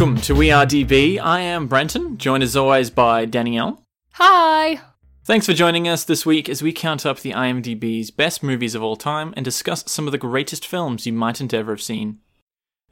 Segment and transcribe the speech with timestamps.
[0.00, 1.20] Welcome to We Are DB.
[1.20, 3.82] I am Brenton, joined as always by Danielle.
[4.12, 4.80] Hi.
[5.24, 8.82] Thanks for joining us this week as we count up the IMDb's best movies of
[8.82, 12.18] all time and discuss some of the greatest films you mightn't ever have seen.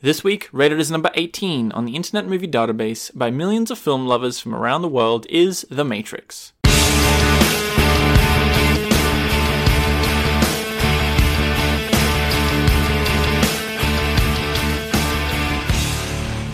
[0.03, 4.07] This week, rated as number 18 on the Internet Movie Database by millions of film
[4.07, 6.53] lovers from around the world, is The Matrix.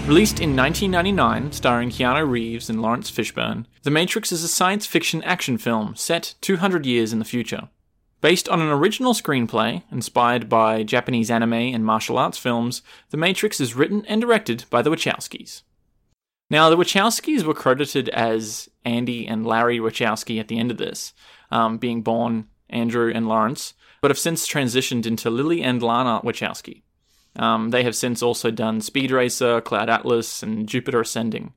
[0.06, 5.22] Released in 1999, starring Keanu Reeves and Laurence Fishburne, The Matrix is a science fiction
[5.22, 7.70] action film set 200 years in the future.
[8.20, 13.60] Based on an original screenplay inspired by Japanese anime and martial arts films, The Matrix
[13.60, 15.62] is written and directed by the Wachowskis.
[16.50, 21.14] Now, the Wachowskis were credited as Andy and Larry Wachowski at the end of this,
[21.50, 26.83] um, being born Andrew and Lawrence, but have since transitioned into Lily and Lana Wachowski.
[27.36, 31.52] Um, they have since also done Speed Racer, Cloud Atlas, and Jupiter Ascending.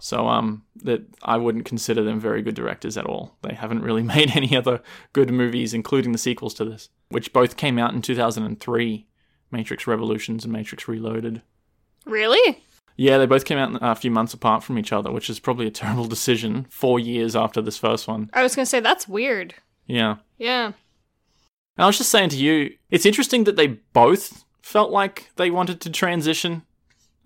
[0.00, 3.36] So um, that I wouldn't consider them very good directors at all.
[3.42, 4.80] They haven't really made any other
[5.12, 9.06] good movies, including the sequels to this, which both came out in 2003,
[9.50, 11.42] Matrix Revolutions and Matrix Reloaded.
[12.06, 12.62] Really?
[12.96, 15.66] Yeah, they both came out a few months apart from each other, which is probably
[15.66, 16.66] a terrible decision.
[16.70, 18.30] Four years after this first one.
[18.32, 19.54] I was going to say, that's weird.
[19.86, 20.16] Yeah.
[20.36, 20.66] Yeah.
[20.66, 25.50] And I was just saying to you, it's interesting that they both felt like they
[25.50, 26.62] wanted to transition.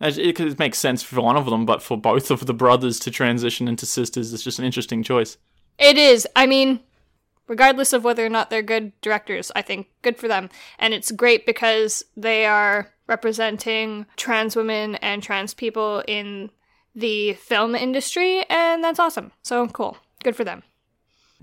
[0.01, 3.11] It, it makes sense for one of them, but for both of the brothers to
[3.11, 5.37] transition into sisters, it's just an interesting choice.
[5.79, 6.27] It is.
[6.37, 6.81] I mean,
[7.49, 10.51] regardless of whether or not they're good directors, I think good for them.
[10.79, 16.51] And it's great because they are representing trans women and trans people in
[16.95, 19.33] the film industry, and that's awesome.
[19.43, 19.97] So cool.
[20.23, 20.63] Good for them.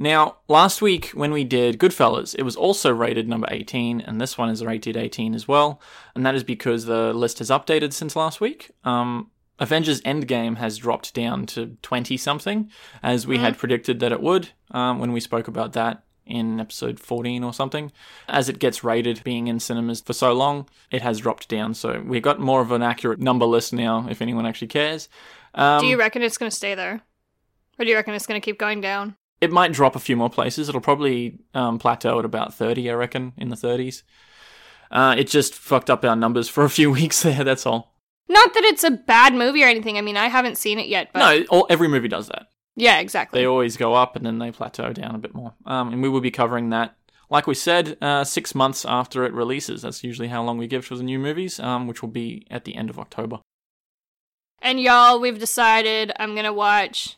[0.02, 4.38] Now, last week when we did Goodfellas, it was also rated number 18, and this
[4.38, 5.82] one is rated 18 as well,
[6.16, 8.72] and that is because the list has updated since last week.
[8.86, 9.30] Um,
[9.60, 12.72] Avengers Endgame has dropped down to 20 something,
[13.04, 16.98] as we had predicted that it would um, when we spoke about that in episode
[16.98, 17.92] 14 or something.
[18.30, 22.02] As it gets rated being in cinemas for so long, it has dropped down, so
[22.06, 25.10] we've got more of an accurate number list now, if anyone actually cares.
[25.56, 27.02] Um, do you reckon it's going to stay there?
[27.78, 29.18] Or do you reckon it's going to keep going down?
[29.42, 30.70] It might drop a few more places.
[30.70, 34.04] It'll probably um, plateau at about 30, I reckon, in the 30s.
[34.92, 37.96] Uh, it just fucked up our numbers for a few weeks there, that's all.
[38.28, 39.98] Not that it's a bad movie or anything.
[39.98, 42.48] I mean, I haven't seen it yet, but no, all, every movie does that.
[42.76, 43.40] yeah, exactly.
[43.40, 45.54] They always go up and then they plateau down a bit more.
[45.66, 46.96] Um, and we will be covering that,
[47.32, 49.82] like we said, uh, six months after it releases.
[49.82, 52.66] That's usually how long we give for the new movies, um, which will be at
[52.66, 53.40] the end of October.
[54.62, 57.18] And y'all, we've decided I'm gonna watch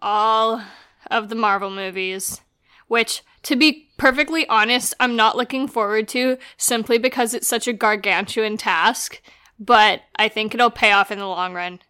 [0.00, 0.62] all
[1.10, 2.40] of the Marvel movies,
[2.88, 7.72] which, to be perfectly honest, I'm not looking forward to simply because it's such a
[7.72, 9.20] gargantuan task,
[9.58, 11.80] but I think it'll pay off in the long run.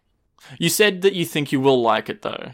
[0.59, 2.51] You said that you think you will like it, though.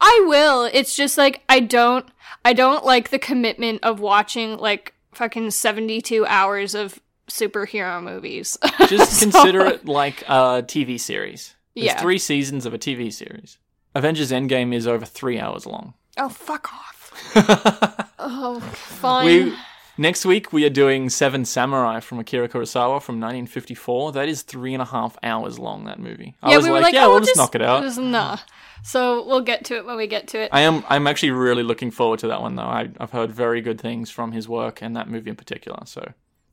[0.00, 0.64] I will.
[0.72, 2.06] It's just like I don't
[2.44, 6.98] I don't like the commitment of watching like fucking 72 hours of
[7.28, 8.56] superhero movies.
[8.88, 11.54] Just So- consider it like a TV series.
[11.74, 12.00] There's Yeah.
[12.00, 13.58] three seasons of a TV series.
[13.98, 15.94] Avengers Endgame is over three hours long.
[16.20, 18.12] Oh, fuck off.
[18.18, 19.24] oh, fine.
[19.24, 19.54] We
[19.98, 24.10] next week we are doing Seven Samurai from Akira Kurosawa from 1954.
[24.10, 25.84] That is three and a half hours long.
[25.84, 26.34] That movie.
[26.42, 27.84] I was we like, were like, yeah, oh, we'll just, knock it out.
[27.84, 28.38] Just, nah.
[28.82, 30.48] So we'll get to it when we get to it.
[30.52, 30.82] I am.
[30.88, 32.62] I'm actually really looking forward to that one though.
[32.62, 35.78] I, I've heard very good things from his work and that movie in particular.
[35.84, 36.00] So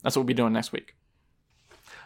[0.04, 0.94] that's what we'll be doing next week.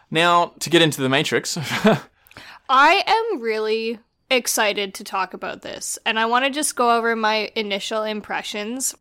[0.10, 1.58] Now to get into the Matrix.
[2.70, 7.16] I am really excited to talk about this, and I want to just go over
[7.16, 8.96] my initial impressions.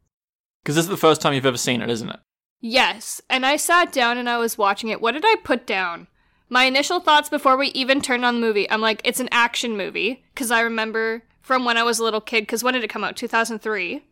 [0.62, 2.20] Because this is the first time you've ever seen it, isn't it?
[2.60, 5.00] Yes, and I sat down and I was watching it.
[5.00, 6.08] What did I put down?
[6.48, 8.70] My initial thoughts before we even turned on the movie.
[8.70, 12.20] I'm like, it's an action movie because I remember from when I was a little
[12.20, 12.42] kid.
[12.42, 13.16] Because when did it come out?
[13.16, 14.02] 2003.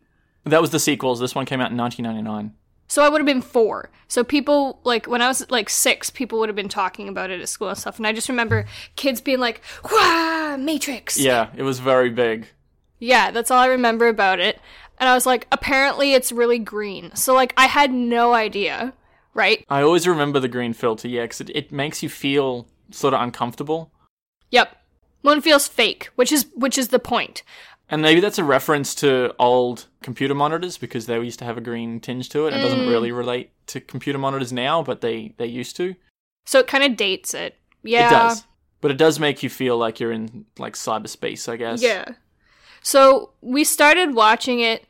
[0.45, 1.19] That was the sequels.
[1.19, 2.53] This one came out in 1999.
[2.87, 3.89] So I would have been four.
[4.07, 7.41] So people like when I was like six, people would have been talking about it
[7.41, 7.97] at school and stuff.
[7.97, 9.61] And I just remember kids being like,
[9.91, 12.47] "Wah, Matrix!" Yeah, it was very big.
[12.99, 14.59] Yeah, that's all I remember about it.
[14.99, 17.13] And I was like, apparently it's really green.
[17.15, 18.93] So like I had no idea,
[19.33, 19.63] right?
[19.69, 23.21] I always remember the green filter, yeah, 'cause it, it makes you feel sort of
[23.21, 23.91] uncomfortable.
[24.51, 24.75] Yep.
[25.21, 27.43] One feels fake, which is which is the point.
[27.89, 31.61] And maybe that's a reference to old computer monitors because they used to have a
[31.61, 32.53] green tinge to it.
[32.53, 32.89] It doesn't mm.
[32.89, 35.95] really relate to computer monitors now, but they, they used to.
[36.45, 37.55] So it kind of dates it.
[37.83, 38.07] Yeah.
[38.07, 38.43] It does.
[38.81, 41.81] But it does make you feel like you're in like cyberspace, I guess.
[41.81, 42.05] Yeah.
[42.81, 44.85] So we started watching it,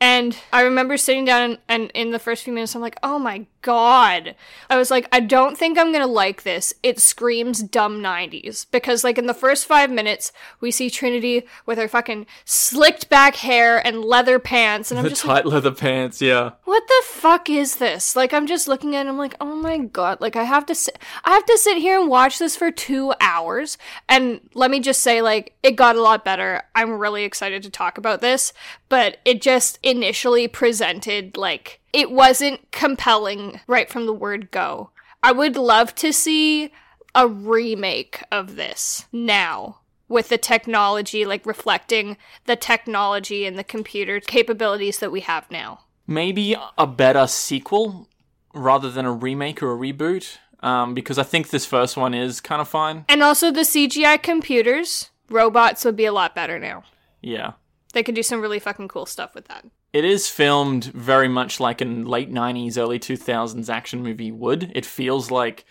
[0.00, 3.18] And I remember sitting down and, and in the first few minutes, I'm like, oh
[3.18, 4.34] my god.
[4.70, 6.72] I was like, I don't think I'm gonna like this.
[6.82, 8.66] It screams dumb 90s.
[8.70, 13.36] Because, like, in the first five minutes, we see Trinity with her fucking slicked back
[13.36, 14.90] hair and leather pants.
[14.90, 16.52] And I'm the just tight like, leather pants, yeah.
[16.64, 18.16] what the fuck is this?
[18.16, 20.20] Like, I'm just looking at it, I'm like, oh my god.
[20.20, 23.12] Like, I have to sit, I have to sit here and watch this for two
[23.20, 23.78] hours.
[24.08, 26.62] And let me just say, like, it got a lot better.
[26.74, 28.52] I'm really excited to talk about this.
[28.88, 34.90] But it just initially presented, like, it wasn't compelling right from the word go.
[35.22, 36.72] I would love to see
[37.14, 42.16] a remake of this now with the technology, like reflecting
[42.46, 45.80] the technology and the computer capabilities that we have now.
[46.06, 48.08] Maybe a better sequel
[48.54, 50.38] rather than a remake or a reboot.
[50.62, 53.06] Um, because I think this first one is kind of fine.
[53.08, 56.82] And also the CGI computers, robots would be a lot better now.
[57.22, 57.52] Yeah.
[57.94, 59.64] They could do some really fucking cool stuff with that.
[59.92, 64.70] It is filmed very much like a late '90s, early 2000s action movie would.
[64.74, 65.64] It feels like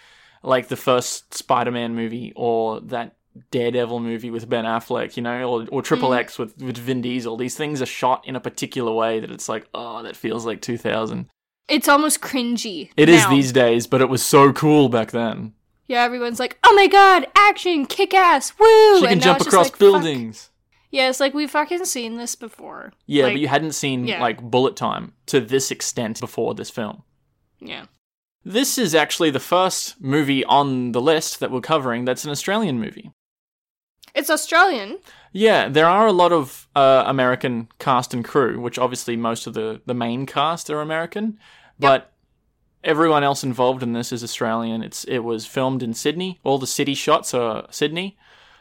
[0.44, 3.16] like the first Spider-Man movie or that
[3.52, 6.18] Daredevil movie with Ben Affleck, you know, or, or Triple mm.
[6.18, 7.38] X with with Vin Diesel.
[7.38, 10.62] These things are shot in a particular way that it's like, oh, that feels like
[10.62, 11.30] 2000.
[11.68, 12.90] It's almost cringy.
[12.98, 13.30] It is now.
[13.30, 15.54] these days, but it was so cool back then.
[15.88, 19.72] Yeah, everyone's like, "Oh my god, action, kick ass, woo!" She can And jump across
[19.72, 20.50] like, fuck.
[20.92, 22.94] Yeah, it's like we've fucking seen this before.
[23.06, 24.22] Yeah, Like, but you hadn't seen yeah.
[24.22, 27.04] like bullet time to this extent before this film.
[27.60, 27.86] yeah.
[28.46, 32.80] This is actually the first movie on the list that we're covering that's an Australian
[32.80, 33.12] movie.
[34.16, 35.00] It's Australian.
[35.34, 39.54] Yeah, there are a lot of uh, American cast and crew, which obviously most of
[39.54, 41.38] the, the main cast are American,
[41.78, 42.14] but
[42.84, 44.82] everyone else involved in this is Australian.
[44.82, 46.40] It's it was filmed in Sydney.
[46.44, 48.18] All the city shots are Sydney,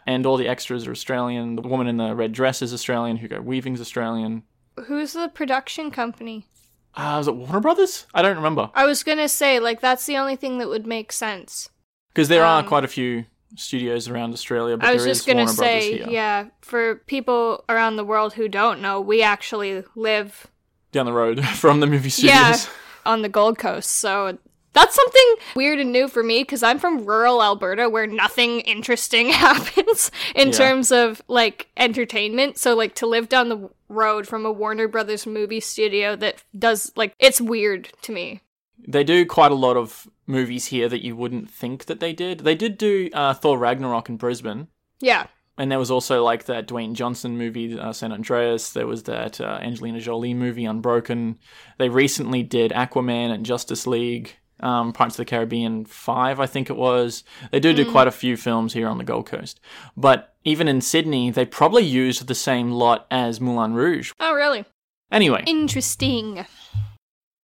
[0.09, 1.55] and all the extras are Australian.
[1.57, 3.19] The woman in the red dress is Australian.
[3.19, 4.43] Hugo Weaving's Australian.
[4.87, 6.47] Who's the production company?
[6.95, 8.07] Uh, was it Warner Brothers?
[8.15, 11.13] I don't remember I was gonna say, like, that's the only thing that would make
[11.13, 11.69] sense.
[12.13, 13.27] because there are Um, quite a few
[13.57, 17.97] studios around Australia, but I was there just Warner Brothers say, yeah, for people around
[17.97, 20.47] the world who don't know, we actually live
[20.93, 22.33] down the road from the movie studios.
[22.35, 22.59] Yeah.
[23.07, 24.39] on the Gold Coast, so
[24.79, 29.29] that's something weird and new for me because I'm from rural Alberta where nothing interesting
[29.47, 30.53] happens in Yeah.
[30.55, 32.59] terms of like entertainment.
[32.59, 36.93] So like to live down the road from a Warner Brothers movie studio that does
[36.97, 38.41] like it's weird to me.
[38.87, 42.41] They do quite a lot of movies here that you wouldn't think that they did.
[42.41, 44.69] They did do uh, Thor Ragnarok in Brisbane,
[45.01, 45.27] Yeah.
[45.59, 48.73] and there was also like that Dwayne Johnson movie, uh, San Andreas.
[48.73, 51.39] There was that uh, Angelina Jolie movie, Unbroken.
[51.79, 56.71] They recently did Aquaman and Justice League, um, Pirates of the Caribbean 5, I think
[56.71, 57.25] it was.
[57.51, 59.61] They do do quite a few films here on the Gold Coast.
[59.97, 64.13] But even in Sydney, they probably used the same lot as Moulin Rouge.
[64.21, 64.65] Oh really?
[65.11, 66.45] Anyway, Interesting.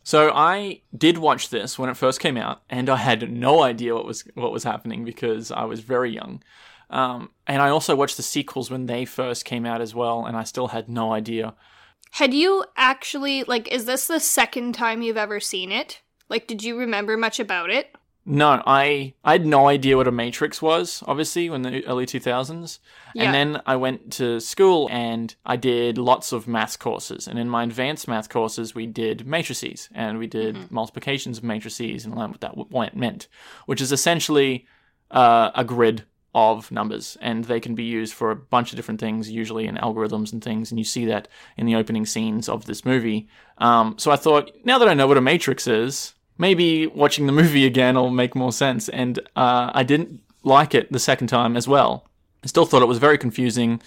[0.07, 3.95] So I did watch this when it first came out, and I had no idea
[3.95, 6.43] what was what was happening because I was very young.
[6.91, 10.37] Um, and I also watched the sequels when they first came out as well, and
[10.37, 11.55] I still had no idea.
[12.13, 16.03] Had you actually like is this the second time you've ever seen it?
[16.29, 17.95] Like did you remember much about it?
[18.27, 21.03] No, I I had no idea what a Matrix was.
[21.07, 22.81] Obviously, in the early two thousands,
[23.15, 23.25] Yeah.
[23.25, 27.29] and then I went to school and I did lots of math courses.
[27.29, 32.07] And in my advanced math courses, we did matrices and we did multiplications of matrices
[32.07, 33.29] and learned what that meant,
[33.67, 34.67] which is essentially
[35.11, 36.05] uh, a grid
[36.35, 39.77] of numbers, and they can be used for a bunch of different things, usually in
[39.77, 40.71] algorithms and things.
[40.71, 43.29] And you see that in the opening scenes of this movie.
[43.59, 47.33] Um, so I thought, now that I know what a matrix is, maybe watching the
[47.33, 48.89] movie again will make more sense.
[48.89, 52.09] And uh, I didn't like it the second time as well.
[52.43, 53.81] I still thought it was very confusing.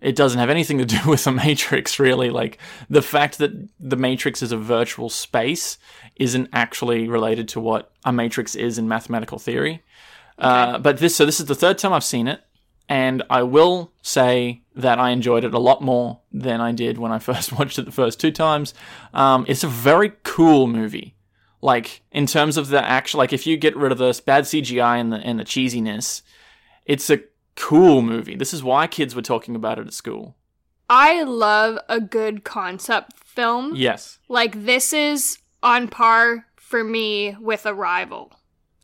[0.00, 2.30] It doesn't have anything to do with the Matrix, really.
[2.30, 5.78] Like, the fact that the Matrix is a virtual space
[6.16, 9.82] isn't actually related to what a Matrix is in mathematical theory.
[10.38, 12.40] Uh, but this, so this is the third time I've seen it,
[12.88, 17.12] and I will say that I enjoyed it a lot more than I did when
[17.12, 18.74] I first watched it the first two times.
[19.12, 21.14] Um, it's a very cool movie.
[21.60, 25.00] Like in terms of the actual, like if you get rid of the bad CGI
[25.00, 26.22] and the and the cheesiness,
[26.86, 27.20] it's a
[27.56, 28.36] cool movie.
[28.36, 30.36] This is why kids were talking about it at school.
[30.88, 33.74] I love a good concept film.
[33.74, 34.18] Yes.
[34.28, 38.37] Like this is on par for me with Arrival.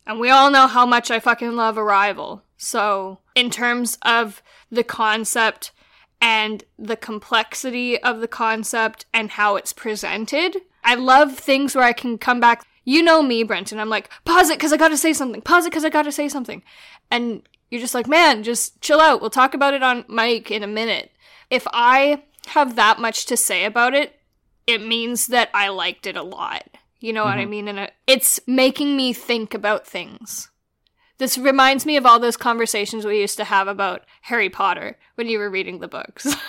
[0.06, 2.42] And we all know how much I fucking love Arrival.
[2.56, 5.73] So, in terms of the concept
[6.20, 11.92] and the complexity of the concept and how it's presented, I love things where I
[11.92, 12.64] can come back.
[12.84, 13.78] You know me, Brenton.
[13.78, 15.40] I'm like, pause it because I gotta say something.
[15.40, 16.62] Pause it because I gotta say something.
[17.11, 19.20] And you're just like, man, just chill out.
[19.20, 21.11] We'll talk about it on mic in a minute.
[21.50, 24.20] If I have that much to say about it,
[24.66, 26.68] it means that I liked it a lot.
[27.04, 27.50] You know what I mm-hmm.
[27.50, 27.68] mean?
[27.68, 30.50] And it's making me think about things.
[31.18, 35.28] This reminds me of all those conversations we used to have about Harry Potter when
[35.28, 36.34] you were reading the books.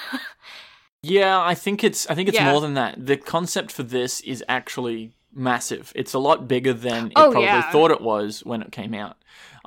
[1.08, 2.50] Yeah, I think it's I think it's Yeah.
[2.52, 3.06] more than that.
[3.06, 5.94] The concept for this is actually massive.
[5.96, 7.72] It's a lot bigger than it Oh, probably yeah.
[7.72, 9.18] thought it was when it came out.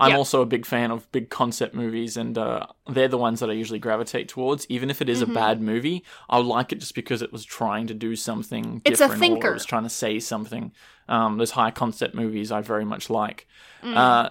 [0.01, 0.17] I'm Yeah.
[0.17, 3.53] also a big fan of big concept movies, and uh, they're the ones that I
[3.53, 4.65] usually gravitate towards.
[4.71, 5.33] Even if it Mm-hmm.
[5.33, 9.01] a bad movie, I like it just because it was trying to do something It's
[9.01, 9.51] a different or thinker.
[9.51, 10.73] it was trying to say something.
[11.09, 13.47] Um, those high concept movies I very much like.
[13.83, 13.97] Mm.
[13.97, 14.31] Uh,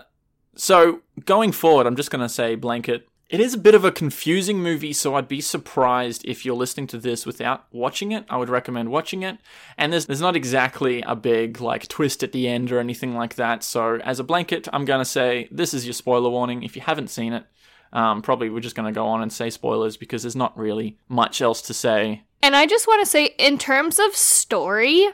[0.55, 3.07] so going forward, I'm just going to say blanket.
[3.29, 6.87] It is a bit of a confusing movie, so I'd be surprised if you're listening
[6.87, 8.23] to this without watching it.
[8.29, 9.37] I would recommend watching it.
[9.77, 13.35] And there's there's not exactly a big like twist at the end or anything like
[13.35, 13.63] that.
[13.63, 16.63] So as a blanket, I'm to say this is your spoiler warning.
[16.63, 17.43] If you haven't seen it,
[17.91, 21.41] um, probably we're just to go on and say spoilers because there's not really much
[21.41, 22.23] else to say.
[22.41, 25.09] And I just want to say, in terms of story,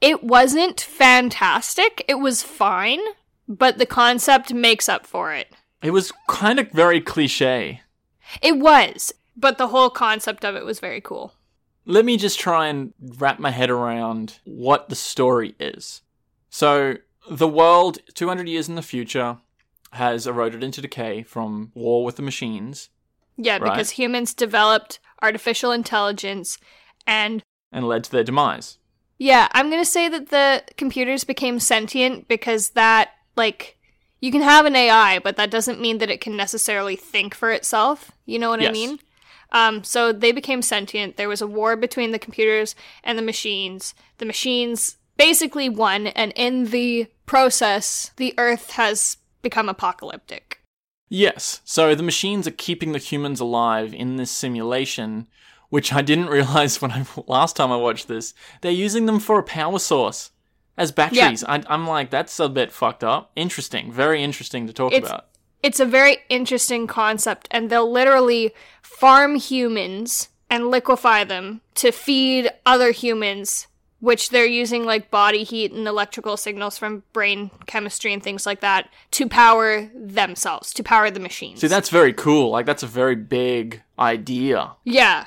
[0.00, 2.04] it wasn't fantastic.
[2.08, 3.00] It was fine,
[3.46, 5.52] but the concept makes up for it.
[5.86, 7.80] It was kind of very cliche.
[8.42, 11.32] It was, but the whole concept of it was very cool.
[11.88, 16.02] let me just try and wrap my head around what the story is.
[16.50, 16.96] So,
[17.30, 19.38] the world, 200 years in the future,
[19.92, 22.90] has eroded into decay from war with the machines
[23.36, 23.70] Yeah, Right.
[23.70, 26.58] because humans developed artificial intelligence
[27.06, 28.78] and and led to their demise.
[29.18, 33.75] yeah, I'm going to say that the computers became sentient because that like
[34.20, 37.50] you can have an AI, but that doesn't mean that it can necessarily think for
[37.50, 38.12] itself.
[38.24, 38.98] You know what I mean?
[39.52, 41.16] Um, so they became sentient.
[41.16, 43.94] There was a war between the computers and the machines.
[44.18, 50.60] The machines basically won, and in the process, the Earth has become apocalyptic.
[51.08, 55.28] Yes, so the machines are keeping the humans alive in this simulation,
[55.68, 58.34] which I didn't realize when I last time I watched this.
[58.60, 60.30] They're using them for a power source
[60.76, 61.42] as batteries.
[61.44, 63.30] I, I'm like, that's a bit fucked up.
[63.36, 65.26] Interesting, very interesting to talk It's- about.
[65.62, 72.48] It's a very interesting concept, and they'll literally farm humans and liquefy them to feed
[72.64, 73.66] other humans,
[73.98, 78.60] which they're using like body heat and electrical signals from brain chemistry and things like
[78.60, 81.60] that to power themselves, to power the machines.
[81.62, 82.50] See, that's very cool.
[82.50, 84.72] Like, that's a very big idea.
[84.84, 85.26] yeah.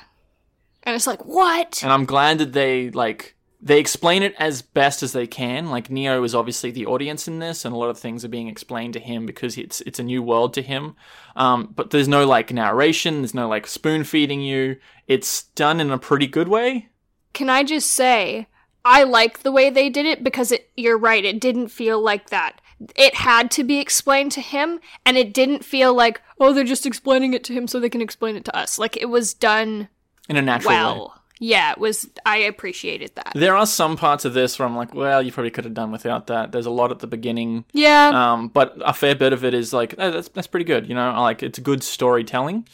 [0.84, 1.82] And it's like, what?
[1.82, 5.70] and I'm glad that they like they explain it as best as they can.
[5.70, 8.48] Like Neo is obviously the audience in this, and a lot of things are being
[8.48, 10.96] explained to him because it's it's a new world to him.
[11.36, 13.20] Um, but there's no like narration.
[13.20, 14.76] There's no like spoon feeding you.
[15.06, 16.88] It's done in a pretty good way.
[17.32, 18.48] Can I just say,
[18.84, 22.30] I like the way they did it because it, you're right, it didn't feel like
[22.30, 22.60] that.
[22.96, 26.86] It had to be explained to him, and it didn't feel like, oh, they're just
[26.86, 28.78] explaining it to him so they can explain it to us.
[28.78, 29.88] Like, it was done
[30.30, 31.19] In a natural way.
[31.42, 33.32] Yeah, it was, I appreciated that.
[33.34, 35.90] There are some parts of this where I'm like, well, you probably could have done
[35.90, 36.52] without that.
[36.52, 39.72] There's a lot at the beginning, Yeah, um, but a fair bit of it is
[39.72, 40.86] like oh, that's that's pretty good.
[40.86, 42.68] You know, like it's good storytelling.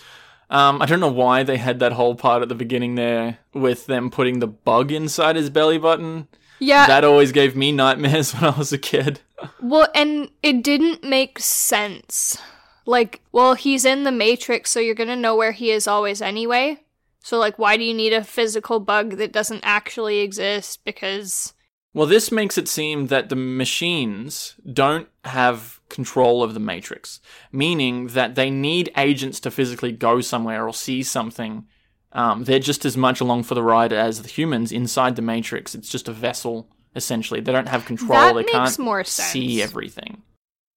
[0.50, 3.87] Um, I don't know why they had that whole part at the beginning there with
[3.87, 6.28] them putting the bug inside his belly button.
[6.58, 6.87] yeah.
[6.87, 9.20] That always gave me nightmares when I was a kid.
[9.61, 12.37] well, and it didn't make sense.
[12.85, 16.78] Like, well, he's in the Matrix, so you're gonna know where he is always anyway.
[17.26, 20.85] So, like, why do you need a physical bug that doesn't actually exist?
[20.85, 21.54] Because
[21.92, 27.18] Well, this makes it seem that the machines don't have control of the Matrix,
[27.50, 31.66] meaning that they need agents to physically go somewhere or see something.
[32.12, 35.75] Um, they're just as much along for the ride as the humans inside the Matrix.
[35.75, 37.40] It's just a vessel, essentially.
[37.40, 38.21] They don't have control.
[38.21, 40.23] That they makes can't more see everything.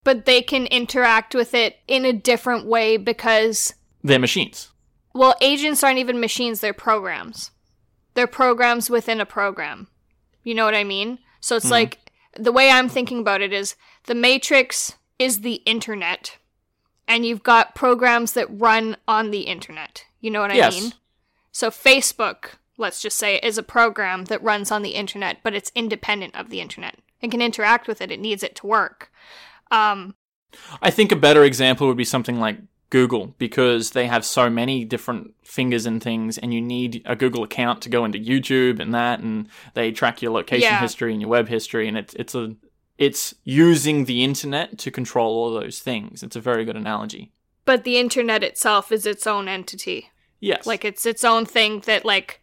[0.03, 4.71] but they can interact with it in a different way because They're machines.
[5.19, 7.51] Well agents aren't even machines they're programs.
[8.13, 9.87] They're programs within a program.
[10.43, 11.19] You know what i mean?
[11.41, 16.37] So it's like the way i'm thinking about it is the matrix is the internet
[17.07, 20.05] and you've got programs that run on the internet.
[20.21, 20.73] You know what i Yes.
[20.81, 20.93] mean?
[21.51, 25.71] So facebook let's just say is a program that runs on the internet but it's
[25.75, 28.09] independent of the internet it can interact with it.
[28.09, 29.11] It needs it to work.
[29.69, 30.15] Um
[30.81, 32.57] I think a better example would be something like
[32.89, 37.43] Google because they have so many different fingers and things, and you need a Google
[37.43, 40.79] account to go into YouTube and that, and they track your location Yeah.
[40.81, 42.55] history and your web history, and it's it's a
[42.97, 46.21] it's using the internet to control all those things.
[46.23, 47.31] It's a very good analogy.
[47.65, 50.09] but the internet itself is its own entity
[50.41, 52.38] Yes, like it's its own thing that like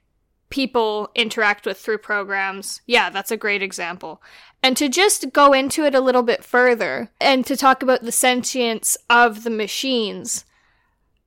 [0.50, 4.22] people interact with through programs yeah that's a great example
[4.62, 8.12] and to just go into it a little bit further and to talk about the
[8.12, 10.44] sentience of the machines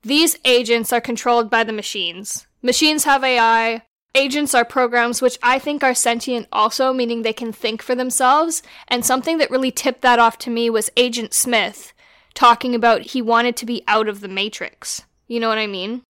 [0.01, 3.81] these agents are controlled by the machines machines have ai
[4.15, 8.63] agents are programs which I think are sentient also, meaning they can think for themselves.
[8.87, 11.93] And something that really tipped that off to me was Agent Smith
[12.33, 15.03] talking about he wanted to be out of the Matrix.
[15.27, 16.03] You know what I mean?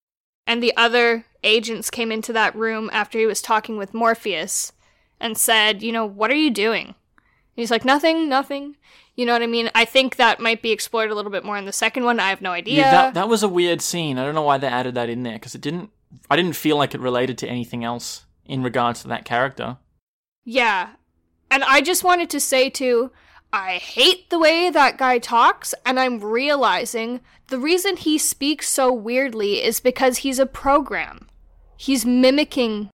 [0.49, 4.73] And the other agents came into that room after he was talking with Morpheus
[5.19, 6.87] and said, You know, what are you doing?
[6.87, 6.95] And
[7.55, 8.75] he's like, Nothing, nothing.
[9.15, 9.69] You know what I mean?
[9.75, 12.19] I think that might be explored a little bit more in the second one.
[12.19, 12.77] I have no idea.
[12.77, 14.17] Yeah, that, that was a weird scene.
[14.17, 15.91] I don't know why they added that in there because it didn't.
[16.31, 19.77] I didn't feel like it related to anything else in regards to that character.
[20.45, 20.93] Yeah.
[21.51, 23.11] And I just wanted to say too,
[23.51, 28.91] I hate the way that guy talks, and I'm realizing the reason he speaks so
[28.93, 31.27] weirdly is because he's a program.
[31.77, 32.89] He's mimicking.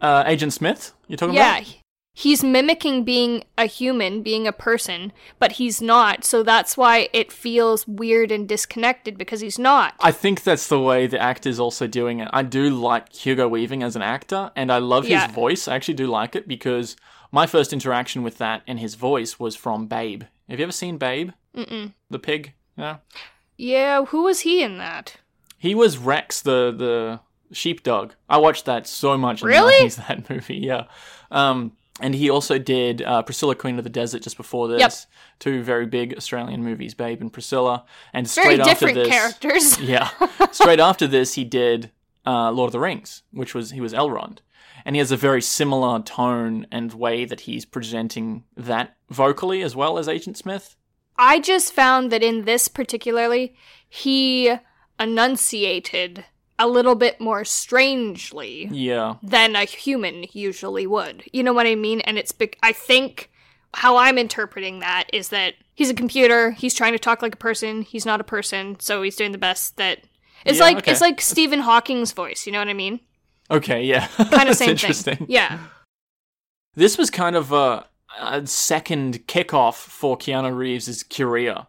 [0.00, 1.56] Uh, Agent Smith, you're talking Yeah.
[1.58, 1.66] about?
[1.68, 1.74] Yeah.
[2.14, 7.30] He's mimicking being a human, being a person, but he's not, so that's why it
[7.32, 9.94] feels weird and disconnected because he's not.
[10.00, 12.28] I think that's the way the actor's also doing it.
[12.32, 15.26] I do like Hugo Weaving as an actor, and I love Yeah.
[15.26, 15.68] his voice.
[15.68, 16.96] I actually do like it because
[17.30, 20.22] my first interaction with that and his voice was from Babe.
[20.48, 21.30] Have you ever seen Babe?
[21.54, 21.92] Mm-mm.
[22.10, 22.54] The pig?
[22.76, 22.98] Yeah.
[23.56, 25.16] Yeah, who was he in that?
[25.58, 27.20] He was Rex, the the
[27.52, 28.12] sheepdog.
[28.28, 29.42] I watched that so much.
[29.42, 29.88] In Really?
[29.88, 30.84] The 90s, that movie, yeah.
[31.30, 34.80] Um, and he also did uh, Priscilla, Queen of the Desert, just before this.
[34.80, 34.92] Yep.
[35.40, 37.84] Two very big Australian movies, Babe and Priscilla.
[38.12, 39.80] And Very straight after different this, characters.
[39.80, 40.10] yeah.
[40.52, 41.90] Straight after this, he did
[42.24, 44.38] uh, Lord of the Rings, which was he was Elrond,
[44.84, 49.74] and he has a very similar tone and way that he's presenting that vocally as
[49.76, 50.76] well as Agent Smith.
[51.16, 53.56] I just found that in this particularly,
[53.88, 54.54] he
[55.18, 56.24] enunciated
[56.60, 61.24] a little bit more strangely Yeah, than a human usually would.
[61.32, 62.00] You know what I mean?
[62.02, 63.30] And it's bec- I think
[63.74, 67.38] how I'm interpreting that is that he's a computer, he's trying to talk like a
[67.38, 70.00] person, he's not a person, so he's doing the best that
[70.44, 70.92] it's Yeah, like okay.
[70.92, 73.00] it's like Stephen Hawking's voice, you know what I mean?
[73.50, 75.16] Okay, yeah, Kind of same interesting.
[75.16, 75.26] thing.
[75.30, 75.58] Yeah.
[76.74, 77.86] This was kind of a,
[78.20, 81.66] a second kickoff for Keanu Reeves' career.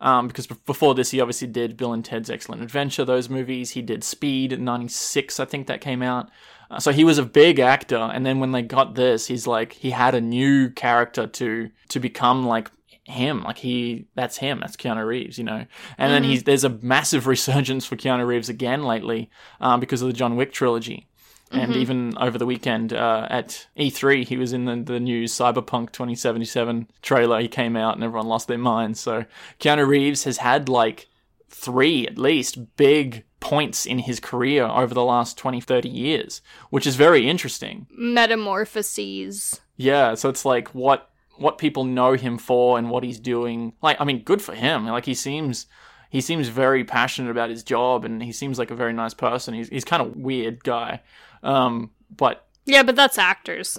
[0.00, 3.70] Um, because b- before this, he obviously did Bill and Ted's Excellent Adventure, those movies.
[3.70, 6.28] He did Speed in 96, I think that came out.
[6.70, 7.96] Uh, so he was a big actor.
[7.96, 12.00] And then when they got this, he's like, he had a new character to, to
[12.00, 12.70] become like
[13.04, 13.44] him.
[13.44, 14.58] Like he, that's him.
[14.60, 15.66] That's Keanu Reeves, you know?
[15.98, 20.08] And then he's, there's a massive resurgence for Keanu Reeves again lately, um, because of
[20.08, 21.06] the John Wick trilogy.
[21.52, 25.92] And even over the weekend uh, at E3, he was in the, the new Cyberpunk
[25.92, 27.40] 2077 trailer.
[27.40, 29.00] He came out and everyone lost their minds.
[29.00, 29.24] So
[29.60, 31.08] Keanu Reeves has had like
[31.48, 36.86] three, at least, big points in his career over the last 20, 30 years, which
[36.86, 37.86] is very interesting.
[37.90, 39.60] Metamorphoses.
[39.76, 43.72] Yeah, so it's like what what people know him for and what he's doing.
[43.82, 44.86] Like, I mean, good for him.
[44.86, 45.66] Like he seems
[46.08, 49.54] he seems very passionate about his job and he seems like a very nice person.
[49.54, 51.00] He's he's kind of weird guy.
[51.42, 53.78] Um, but Yeah, but that's actors.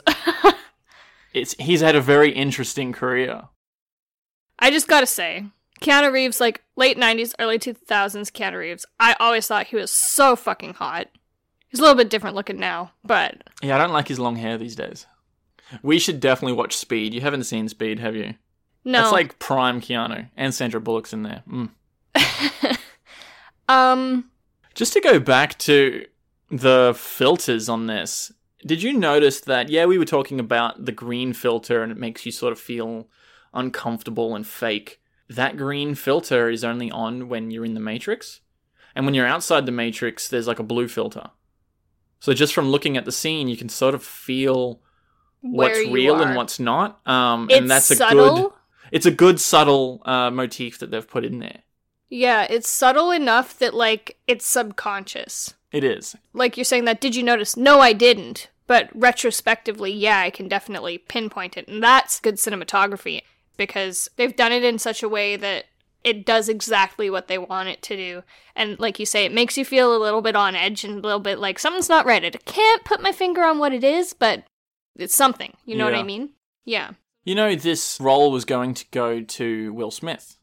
[1.34, 3.44] it's he's had a very interesting career.
[4.60, 5.46] I just gotta say,
[5.82, 10.36] Keanu Reeves, like late 90s, early 2000s Keanu Reeves, I always thought he was so
[10.36, 11.08] fucking hot.
[11.68, 14.58] He's a little bit different looking now, but Yeah, I don't like his long hair
[14.58, 15.08] these days.
[15.82, 17.14] We should definitely watch Speed.
[17.16, 18.36] You haven't seen Speed, have you?
[18.86, 19.00] no.
[19.02, 21.42] That's like prime Keanu and Sandra Bullock's in there.
[21.50, 21.70] Mm.
[23.70, 24.30] um,
[24.76, 26.06] Just to go back to
[26.50, 28.32] the filters on this,
[28.66, 29.70] did you notice that?
[29.70, 33.08] Yeah, we were talking about the green filter and it makes you sort of feel
[33.54, 35.02] uncomfortable and fake.
[35.30, 38.42] That green filter is only on when you're in the Matrix.
[38.96, 41.32] And when you're outside the Matrix, there's like a blue filter.
[42.20, 44.82] So just from looking at the scene, you can sort of feel
[45.42, 47.06] what's where real and what's not.
[47.08, 48.36] Um, It's and that's a subtle.
[48.36, 48.52] good.
[48.92, 51.64] It's a good subtle uh, motif that they've put in there.
[52.14, 55.56] Yeah, it's subtle enough that like it's subconscious.
[55.72, 56.16] It is.
[56.32, 57.58] Like you're saying that did you notice?
[57.58, 58.52] No, I didn't.
[58.68, 61.68] But retrospectively, yeah, I can definitely pinpoint it.
[61.68, 63.22] And that's good cinematography
[63.58, 65.66] because they've done it in such a way that
[66.04, 68.22] it does exactly what they want it to do.
[68.56, 71.08] And like you say, it makes you feel a little bit on edge and a
[71.08, 72.24] little bit like something's not right.
[72.24, 74.44] I can't put my finger on what it is, but
[74.96, 75.54] it's something.
[75.66, 76.30] You know what I mean?
[76.64, 76.92] Yeah.
[77.24, 80.38] You know, this role was going to go to Will Smith.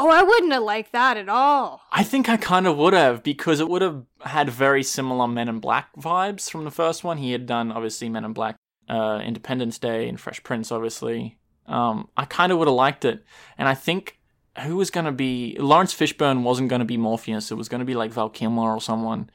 [0.00, 1.82] Oh, I wouldn't have liked that at all.
[1.90, 5.48] I think I kind of would have because it would have had very similar Men
[5.48, 7.18] in Black vibes from the first one.
[7.18, 8.56] He had done obviously Men in Black,
[8.88, 10.70] uh, Independence Day, and Fresh Prince.
[10.70, 13.24] Obviously, um, I kind of would have liked it,
[13.58, 14.18] and I think
[14.64, 17.50] who was going to be Laurence Fishburne wasn't going to be Morpheus.
[17.50, 19.30] It was going to be like Val Kilmer or someone.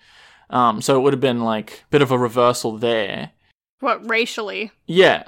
[0.49, 3.31] Um, so it would have been like a bit of a reversal there.
[3.79, 4.71] What, racially?
[4.85, 5.23] Yeah,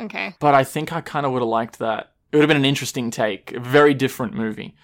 [0.00, 0.34] Okay.
[0.40, 2.12] but I think I kind of would have liked that.
[2.30, 4.76] It would have been an interesting take, a very different movie.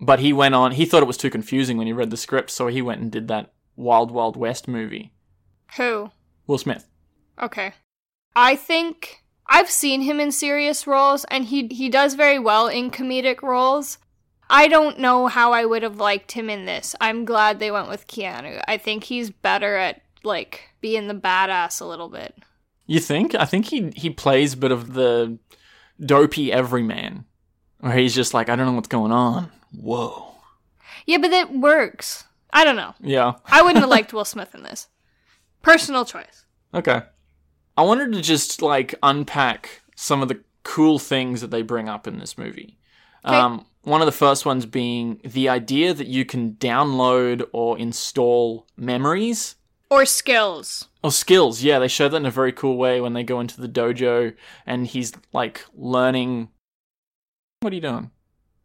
[0.00, 2.50] But he went on, he thought it was too confusing when he read the script,
[2.50, 5.12] so he went and did that Wild Wild West movie.
[5.76, 6.10] Who?
[6.46, 6.88] Will Smith.
[7.40, 7.74] Okay.
[8.36, 12.90] I think I've seen him in serious roles and he he does very well in
[12.90, 13.98] comedic roles.
[14.50, 16.94] I don't know how I would have liked him in this.
[17.00, 18.62] I'm glad they went with Keanu.
[18.68, 22.34] I think he's better at like being the badass a little bit.
[22.86, 23.34] You think?
[23.34, 25.38] I think he he plays a bit of the
[26.00, 27.24] dopey everyman,
[27.80, 29.50] where he's just like, I don't know what's going on.
[29.72, 30.34] Whoa.
[31.06, 32.24] Yeah, but it works.
[32.52, 32.94] I don't know.
[33.00, 33.34] Yeah.
[33.46, 34.88] I wouldn't have liked Will Smith in this.
[35.62, 36.44] Personal choice.
[36.72, 37.02] Okay.
[37.76, 42.06] I wanted to just like unpack some of the cool things that they bring up
[42.06, 42.78] in this movie.
[43.24, 43.34] Okay.
[43.34, 48.66] Um, one of the first ones being the idea that you can download or install
[48.76, 49.56] memories
[49.94, 50.88] Or skills.
[51.04, 51.62] or skills.
[51.62, 54.34] Yeah, they show that in a very cool way when they go into the dojo
[54.66, 56.48] and he's like learning.
[57.60, 58.10] What are you doing?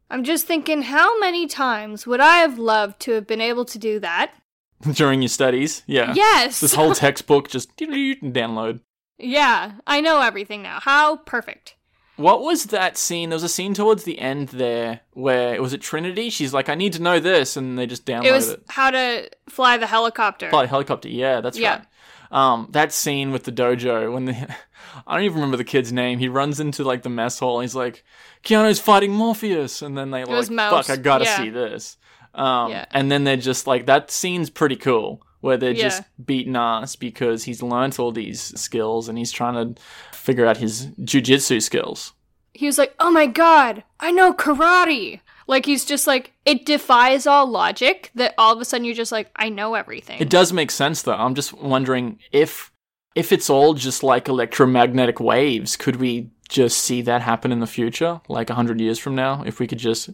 [0.09, 3.77] I'm just thinking how many times would I have loved to have been able to
[3.77, 4.33] do that?
[4.93, 5.83] During your studies?
[5.85, 6.13] Yeah.
[6.15, 6.61] Yes.
[6.61, 8.79] This whole textbook just download.
[9.19, 10.79] yeah, I know everything now.
[10.81, 11.75] How perfect.
[12.19, 13.29] What was that scene?
[13.29, 16.29] There was a scene towards the end there where was it Trinity?
[16.29, 18.63] She's like, I need to know this, and they just download It It was it.
[18.67, 20.49] how to fly the helicopter.
[20.49, 21.07] Fly a helicopter.
[21.09, 21.77] Yeah, that's Yeah.
[21.77, 21.85] right.
[22.31, 24.35] Um, that scene with the dojo when the
[25.07, 26.19] I don't even remember the kid's name.
[26.19, 27.59] He runs into like the mess hall.
[27.59, 28.03] And he's like,
[28.43, 31.37] Keanu's fighting Morpheus, and then they like, fuck, I gotta Yeah.
[31.37, 31.97] see this.
[32.35, 32.85] Um, Yeah.
[32.91, 35.21] and then they're just like, that scene's pretty cool.
[35.41, 36.23] Where they're just Yeah.
[36.25, 39.81] beating ass because he's learnt all these skills and he's trying to
[40.13, 42.13] figure out his jujitsu skills.
[42.53, 47.25] he was like, "Oh my god, I know karate." Like he's just like it defies
[47.25, 50.51] all logic that all of a sudden you're just like, "I know everything." It does
[50.51, 51.13] make sense though.
[51.13, 52.71] I'm just wondering if
[53.15, 57.67] if it's all just like electromagnetic waves, could we just see that happen in the
[57.67, 60.09] future, like 100 years from now, if we could just?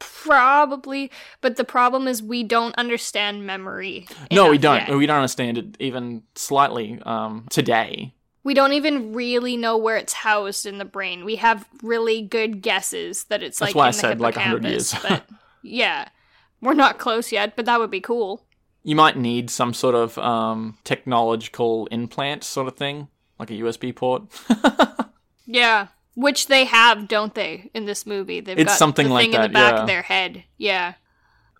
[0.00, 1.10] Probably,
[1.40, 4.06] but the problem is we don't understand memory.
[4.32, 4.88] No, we don't.
[4.88, 4.96] yet.
[4.96, 8.14] We don't understand it even slightly um, today.
[8.42, 11.24] We don't even really know where it's housed in the brain.
[11.24, 14.36] We have really good guesses that it's That's like why I in the said, like,
[14.36, 15.02] 100 hippocampus, years.
[15.06, 15.26] but
[15.62, 16.08] yeah,
[16.62, 17.54] we're not close yet.
[17.54, 18.42] But that would be cool.
[18.82, 23.08] You might need some sort of um, technological implant sort of thing,
[23.38, 24.22] like a USB port.
[25.52, 25.88] Yeah,
[26.20, 27.70] which they have, don't they?
[27.74, 29.80] In this movie, they've It's got something the like thing in the back yeah.
[29.80, 30.44] of their head.
[30.58, 30.94] Yeah.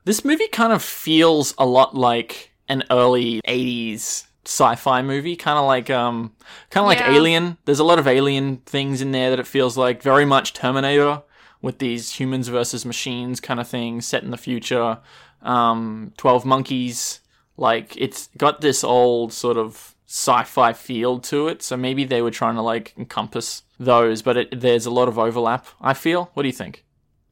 [0.04, 5.66] This movie kind of feels a lot like an early 80s sci-fi movie, kind of
[5.66, 6.34] like um
[6.70, 7.12] kind of like Yeah.
[7.12, 7.58] Alien.
[7.64, 11.22] There's a lot of alien things in there that it feels like very much Terminator
[11.62, 14.98] with these humans versus machines kind of thing set in the future.
[15.42, 17.20] Um 12 Monkeys
[17.56, 22.32] like it's got this old sort of sci-fi feel to it, so maybe they were
[22.32, 26.30] trying to like encompass those, but it, there's a lot of overlap, I feel.
[26.34, 26.84] What do you think?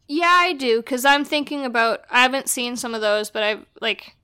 [0.07, 2.03] Yeah, I do, because I'm thinking about.
[2.09, 4.14] I haven't seen some of those, but I like.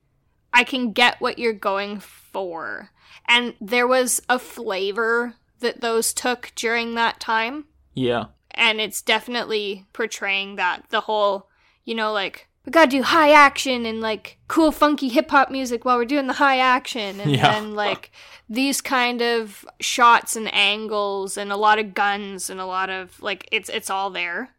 [0.53, 2.91] I can get what you're going for.
[3.27, 7.65] And there was a flavor that those took during that time.
[7.93, 8.27] Yeah.
[8.51, 10.89] And it's definitely portraying that.
[10.91, 11.49] The whole,
[11.83, 15.85] you know, like, we gotta do high action and like cool, funky hip hop music
[15.85, 17.19] while we're doing the high action.
[17.19, 17.51] And Yeah.
[17.53, 18.11] then like
[18.49, 23.21] these kind of shots and angles and a lot of guns and a lot of
[23.21, 24.49] like, it's, it's all there.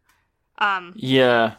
[0.59, 1.55] Um, Yeah.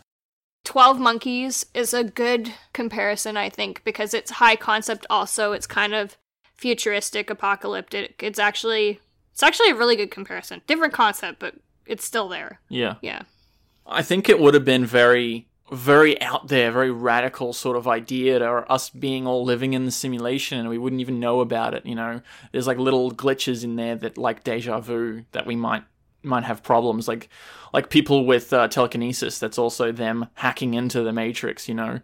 [0.65, 5.53] 12 Monkeys is a good comparison, I think, because it's high concept also.
[5.53, 6.17] It's kind of
[6.55, 8.21] futuristic, apocalyptic.
[8.23, 9.01] It's actually
[9.33, 10.61] it's actually a really good comparison.
[10.67, 11.55] Different concept, but
[11.87, 12.61] it's still there.
[12.69, 12.97] Yeah.
[13.03, 13.23] Yeah.
[13.87, 18.39] I think it would have been very, very out there, very radical sort of idea
[18.39, 21.85] to us being all living in the simulation and we wouldn't even know about it.
[21.85, 22.21] You know,
[22.53, 25.85] there's like little glitches in there that, like deja vu, that we might
[26.23, 27.09] might have problems.
[27.09, 27.29] Like,
[27.73, 29.39] like people with uh, telekinesis.
[29.39, 31.69] That's also them hacking into the matrix.
[31.69, 32.01] You know,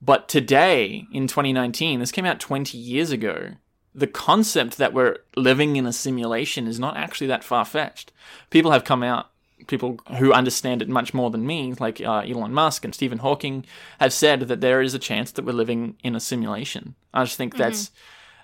[0.00, 3.52] but today in 2019, this came out 20 years ago.
[3.94, 8.12] The concept that we're living in a simulation is not actually that far fetched.
[8.50, 9.30] People have come out
[9.66, 13.64] people who understand it much more than me, like uh, Elon Musk and Stephen Hawking,
[14.00, 16.94] have said that there is a chance that we're living in a simulation.
[17.14, 17.90] I just think that's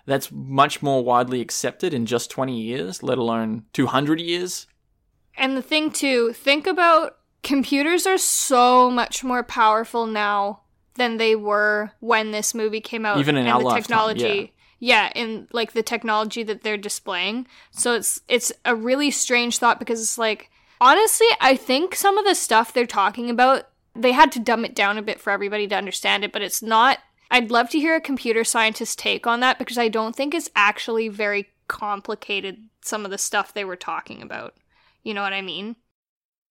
[0.06, 4.66] that's much more widely accepted in just 20 years, let alone 200 years.
[5.36, 10.60] And the thing too, think about computers are so much more powerful now
[10.94, 13.18] than they were when this movie came out.
[13.18, 14.52] Even in and our the lifetime, technology.
[14.78, 17.46] Yeah, in like the technology that they're displaying.
[17.70, 20.50] So it's it's a really strange thought because it's like
[20.82, 24.74] honestly, I think some of the stuff they're talking about, they had to dumb it
[24.74, 26.98] down a bit for everybody to understand it, but it's not
[27.30, 30.50] I'd love to hear a computer scientist take on that because I don't think it's
[30.54, 34.54] actually very complicated some of the stuff they were talking about.
[35.02, 35.76] You know what I mean?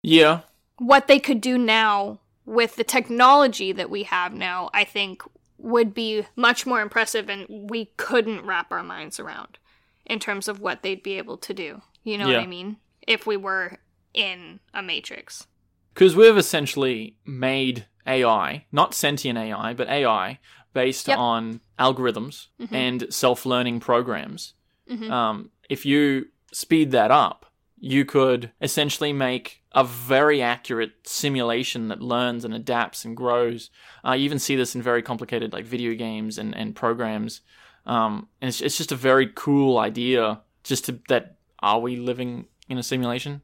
[0.01, 0.39] Yeah,
[0.79, 5.21] what they could do now with the technology that we have now, I think
[5.59, 9.59] would be much more impressive and we couldn't wrap our minds around
[10.07, 11.83] in terms of what they'd be able to do.
[12.03, 12.37] You know Yeah.
[12.37, 12.77] what I mean?
[13.07, 13.77] If we were
[14.13, 15.47] in a matrix.
[15.93, 20.39] Because we've essentially made AI, not sentient AI, but AI,
[20.73, 21.17] based Yep.
[21.17, 22.71] on algorithms Mhm.
[22.71, 24.53] and self learning programs.
[24.89, 25.09] Mhm.
[25.11, 27.45] Um, if you speed that up,
[27.79, 33.69] you could essentially make a very accurate simulation that learns and adapts and grows.
[34.05, 37.41] Uh, you even see this in very complicated like video games and, and programs.
[37.85, 40.41] Um, and it's, it's just a very cool idea.
[40.63, 43.41] Just to, that are we living in a simulation?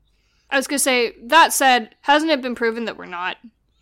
[0.49, 3.37] I was going to say, that said, hasn't it been proven that we're not?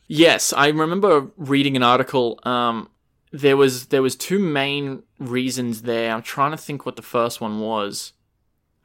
[0.08, 2.40] Yes, I remember reading an article.
[2.44, 2.90] Um,
[3.32, 6.12] there was there was two main reasons there.
[6.14, 8.14] I'm trying to think what the first one was.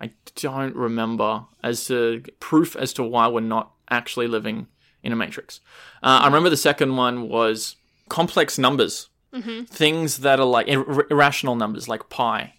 [0.00, 4.66] I don't remember as to proof as to why we're not actually living
[5.02, 5.60] in a matrix.
[6.02, 7.76] Uh, I remember the second one was
[8.08, 9.64] complex numbers, Mm-hmm.
[9.64, 12.54] things that are like ir- irrational numbers, like pi.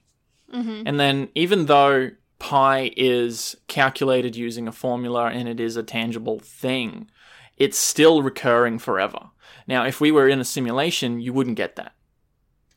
[0.54, 0.84] Mm-hmm.
[0.86, 6.40] And then, even though pi is calculated using a formula and it is a tangible
[6.40, 7.08] thing,
[7.56, 9.30] it's still recurring forever.
[9.68, 11.94] Now, if we were in a simulation, you wouldn't get that.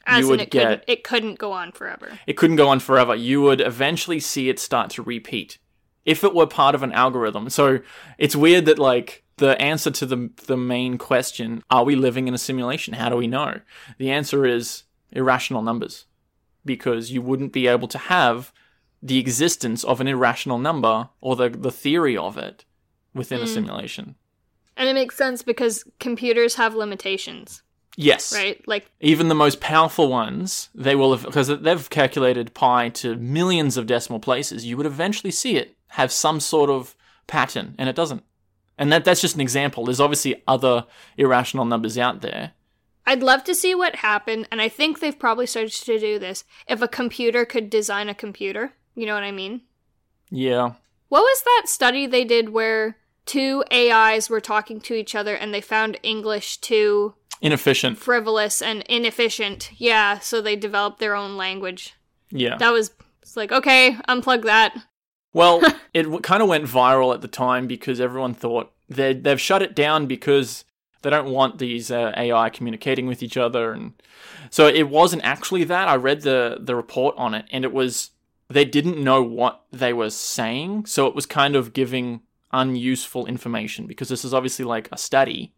[0.06, 2.18] As you would it couldn't, get- it couldn't go on forever.
[2.26, 3.14] It couldn't go on forever.
[3.14, 5.56] You would eventually see it start to repeat
[6.04, 7.48] if it were part of an algorithm.
[7.48, 7.80] So
[8.18, 12.34] it's weird that, like, the answer to the, the main question, are we living in
[12.34, 12.92] a simulation?
[12.92, 13.60] How do we know?
[13.96, 16.04] The answer is irrational numbers
[16.66, 18.52] because you wouldn't be able to have
[19.04, 22.64] the existence of an irrational number or the, the theory of it
[23.14, 23.48] within a Mm.
[23.54, 24.14] simulation.
[24.76, 27.62] And it makes sense because computers have limitations,
[27.96, 28.32] Yes.
[28.34, 28.60] right?
[28.66, 33.76] Like, Even the most powerful ones, they will have, because they've calculated pi to millions
[33.76, 36.96] of decimal places, you would eventually see it have some sort of
[37.28, 38.24] pattern, and it doesn't.
[38.78, 39.84] And that, that's just an example.
[39.84, 40.86] There's obviously other
[41.16, 42.52] irrational numbers out there.
[43.06, 46.42] I'd love to see what happened, and I think they've probably started to do this.
[46.66, 49.62] If a computer could design a computer, you know what I mean?
[50.30, 50.72] Yeah.
[51.08, 55.52] What was that study they did where two AIs were talking to each other and
[55.54, 57.98] they found English too Inefficient.
[57.98, 59.70] frivolous and inefficient?
[59.76, 61.94] Yeah, so they developed their own language.
[62.30, 62.56] Yeah.
[62.56, 62.90] That was
[63.22, 64.74] it's like, okay, unplug that.
[65.32, 65.60] Well,
[65.94, 69.62] it w- kind of went viral at the time because everyone thought they they've shut
[69.62, 70.64] it down because
[71.02, 73.92] they don't want these uh, AI communicating with each other, and
[74.50, 75.86] so it wasn't actually that.
[75.88, 78.10] I read the the report on it, and it was
[78.54, 82.20] they didn't know what they were saying, so it was kind of giving
[82.52, 85.52] unuseful information because this is obviously like a study.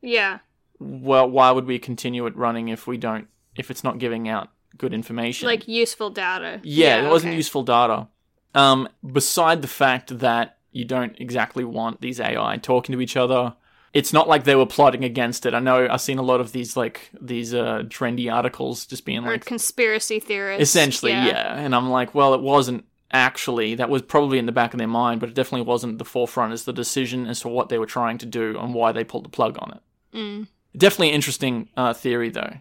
[0.00, 0.38] Yeah.
[0.78, 4.50] Well, why would we continue it running if we don't if it's not giving out
[4.78, 5.48] good information?
[5.48, 6.60] Like useful data.
[6.62, 8.06] Yeah, it wasn't useful data.
[8.54, 13.56] Um, beside the fact that you don't exactly want these AI talking to each other,
[13.98, 15.54] it's not like they were plotting against it.
[15.54, 19.24] I know I've seen a lot of these like these uh, trendy articles just being
[19.24, 20.62] Or like conspiracy theorists.
[20.68, 21.56] essentially, yeah.
[21.58, 23.74] And I'm like, well, it wasn't actually.
[23.74, 26.52] That was probably in the back of their mind, but it definitely wasn't the forefront
[26.52, 29.24] as the decision as to what they were trying to do and why they pulled
[29.24, 30.16] the plug on it.
[30.16, 30.46] Mm.
[30.76, 32.54] Definitely interesting uh, theory though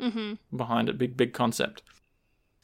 [0.00, 0.56] Mm-hmm.
[0.56, 0.98] behind it.
[0.98, 1.82] Big, big concept.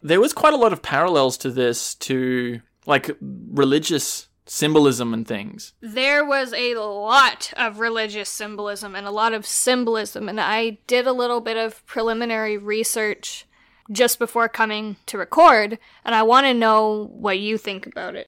[0.03, 5.75] There was quite a lot of parallels to this, to like religious symbolism and things.
[5.81, 11.07] There was a lot of religious symbolism and a lot of symbolism, and I did
[11.07, 13.47] a little bit of preliminary research
[13.91, 18.27] just before coming to record, and I want to know what you think about it.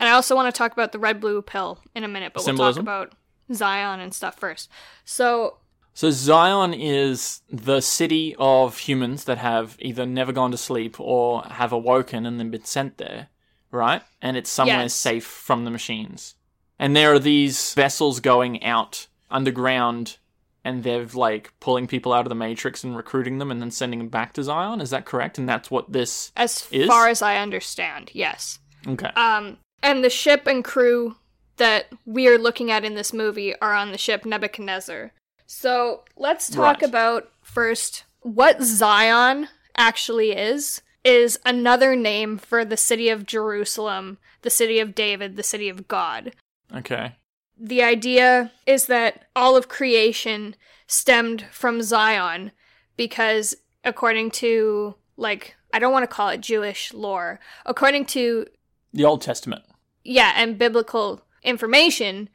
[0.00, 2.42] And I also want to talk about the red blue pill in a minute, but
[2.42, 2.84] Symbolism?
[2.84, 3.18] we'll talk about
[3.54, 4.70] Zion and stuff first.
[5.04, 5.58] So,
[5.92, 11.42] So Zion is the city of humans that have either never gone to sleep or
[11.42, 13.28] have awoken and then been sent there,
[13.70, 14.02] right?
[14.22, 14.94] And it's somewhere Yes.
[14.94, 16.34] safe from the machines.
[16.78, 20.18] And there are these vessels going out underground
[20.64, 23.98] and they're like pulling people out of the matrix and recruiting them and then sending
[24.00, 24.80] them back to Zion.
[24.80, 25.38] Is that correct?
[25.38, 26.86] And that's what this as Is?
[26.88, 28.58] far as I understand, yes.
[28.86, 29.08] Okay.
[29.16, 31.16] Um, and the ship and crew
[31.56, 35.12] that we are looking at in this movie are on the ship Nebuchadnezzar.
[35.46, 36.88] So let's talk Right.
[36.88, 40.82] about first what Zion actually is.
[41.08, 45.88] Is another name for the city of Jerusalem, the city of David, the city of
[45.88, 46.34] God.
[46.74, 47.16] Okay.
[47.58, 50.54] The idea is that all of creation
[50.86, 52.52] stemmed from Zion
[52.98, 58.46] because, according to, like, I don't want to call it Jewish lore, according to
[58.92, 59.64] The Old Testament.
[60.04, 62.28] yeah, and biblical information,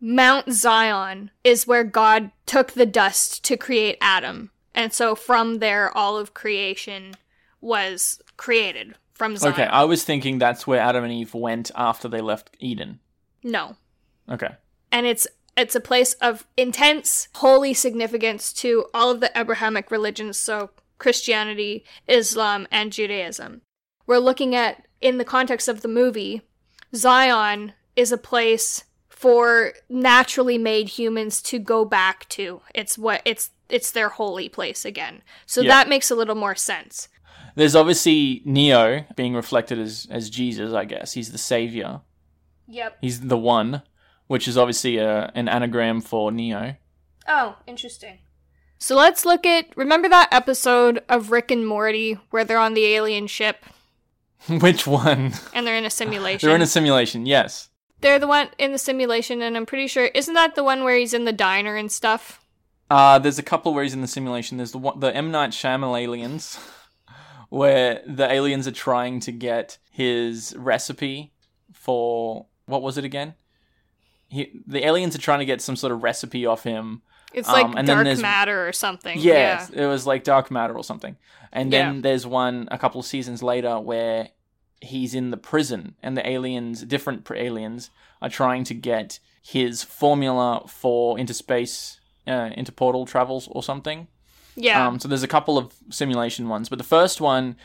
[0.00, 4.50] Mount Zion is where God took the dust to create Adam.
[4.74, 7.14] And so from there, all of creation
[7.60, 9.52] was created from Zion.
[9.52, 13.00] Okay, I was thinking that's where Adam and Eve went after they left Eden.
[13.42, 13.76] no.
[14.30, 14.54] Okay.
[14.92, 20.38] And it's It's a place of intense holy significance to all of the Abrahamic religions,
[20.38, 23.62] so Christianity, Islam, and Judaism.
[24.06, 26.42] We're looking at, in the context of the movie,
[26.94, 32.60] Zion is a place for naturally made humans to go back to.
[32.74, 35.22] It's what it's it's their holy place again.
[35.44, 35.68] So Yeah.
[35.70, 37.08] that makes a little more sense.
[37.58, 41.14] There's obviously Neo being reflected as as Jesus, I guess.
[41.14, 42.02] He's the savior.
[42.68, 42.98] Yep.
[43.00, 43.82] He's the one,
[44.28, 46.76] which is obviously a, an anagram for Neo.
[47.26, 48.18] Oh, interesting.
[48.78, 52.84] So let's look at remember that episode of Rick and Morty where they're on the
[52.86, 53.64] alien ship
[54.48, 55.32] which one?
[55.52, 56.46] and they're in a simulation.
[56.46, 57.70] They're in a simulation, yes.
[58.02, 60.96] They're the one in the simulation and I'm pretty sure isn't that the one where
[60.96, 62.40] he's in the diner and stuff?
[62.88, 64.58] Uh, there's a couple where he's in the simulation.
[64.58, 66.56] There's the one, the M Night Shyamalan aliens,
[67.48, 71.32] where the aliens are trying to get his recipe
[71.72, 73.34] for what was it again?
[74.28, 77.02] He, the aliens are trying to get some sort of recipe off him.
[77.32, 79.18] It's Um, like and dark there's- matter or something.
[79.18, 81.16] Yeah, it was like dark matter or something.
[81.52, 82.00] And then Yeah.
[82.02, 84.30] there's one a couple of seasons later where
[84.80, 87.90] he's in the prison, and the aliens, different aliens,
[88.22, 94.08] are trying to get his formula for interspace, uh, interportal travels or something.
[94.58, 94.86] Yeah.
[94.86, 97.56] Um, so there's a couple of simulation ones, but the first one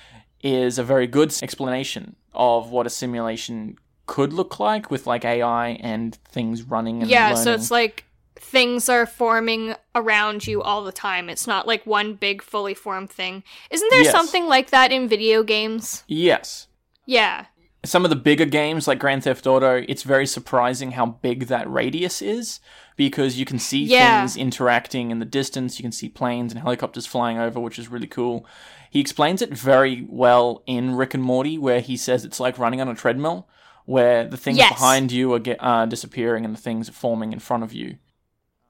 [0.41, 5.69] is a very good explanation of what a simulation could look like with like AI
[5.81, 8.03] and things running and yeah, so it's like
[8.35, 11.29] things are forming around you all the time.
[11.29, 13.43] It's not like one big fully formed thing.
[13.71, 14.11] Isn't there Yes.
[14.11, 16.03] something like that in video games?
[16.07, 16.67] yes.
[17.05, 17.45] Yeah.
[17.85, 21.69] Some of the bigger games like Grand Theft Auto, it's very surprising how big that
[21.69, 22.59] radius is
[22.95, 24.19] because you can see Yeah.
[24.21, 25.79] things interacting in the distance.
[25.79, 28.45] You can see planes and helicopters flying over, which is really cool.
[28.89, 32.79] He explains it very well in Rick and Morty, where he says it's like running
[32.79, 33.47] on a treadmill,
[33.85, 34.69] where the things Yes.
[34.73, 37.97] behind you are get, uh, disappearing and the things are forming in front of you.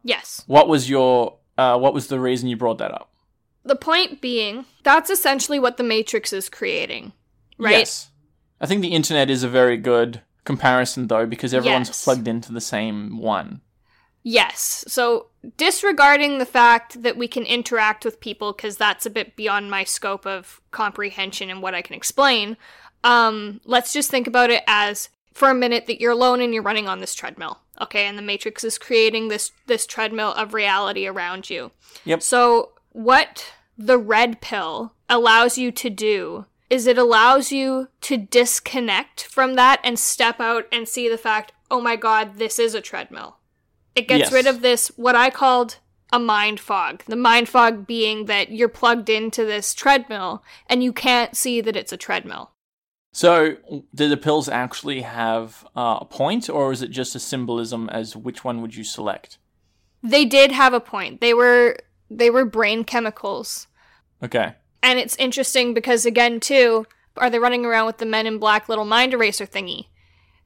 [0.03, 0.43] Yes.
[0.47, 3.11] What was your uh, what was the reason you brought that up?
[3.63, 7.13] The point being, that's essentially what the Matrix is creating.
[7.59, 7.77] Right?
[7.77, 8.09] Yes.
[8.63, 12.03] I think the internet is a very good comparison though because everyone's Yes.
[12.03, 13.59] plugged into the same one.
[14.23, 14.85] Yes.
[14.87, 19.69] So, disregarding the fact that we can interact with people, because that's a bit beyond
[19.69, 22.55] my scope of comprehension and what I can explain,
[23.03, 26.63] um, let's just think about it as for a minute that you're alone and you're
[26.63, 27.59] running on this treadmill.
[27.81, 31.71] Okay, and the Matrix is creating this this treadmill of reality around you.
[32.05, 32.21] Yep.
[32.23, 39.25] So, what the red pill allows you to do is it allows you to disconnect
[39.25, 42.81] from that and step out and see the fact, oh my god, this is a
[42.81, 43.37] treadmill.
[43.95, 44.33] It gets Yes.
[44.33, 45.77] rid of this, what I called
[46.11, 47.03] a mind fog.
[47.05, 51.75] The mind fog being that you're plugged into this treadmill and you can't see that
[51.75, 52.49] it's a treadmill.
[53.11, 53.57] So,
[53.93, 58.15] do the pills actually have uh, a point, or is it just a symbolism as
[58.15, 59.37] which one would you select?
[60.01, 61.21] They did have a point.
[61.21, 61.77] They were
[62.09, 63.67] they were brain chemicals.
[64.23, 64.55] Okay.
[64.83, 66.85] And it's interesting because again too,
[67.17, 69.87] are they running around with the men in black little mind eraser thingy?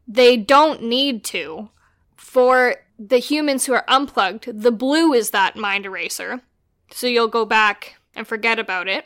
[0.08, 1.72] They don't need to.
[2.16, 6.42] For the humans who are unplugged, the blue is that mind eraser.
[6.92, 9.06] So you'll go back and forget about it.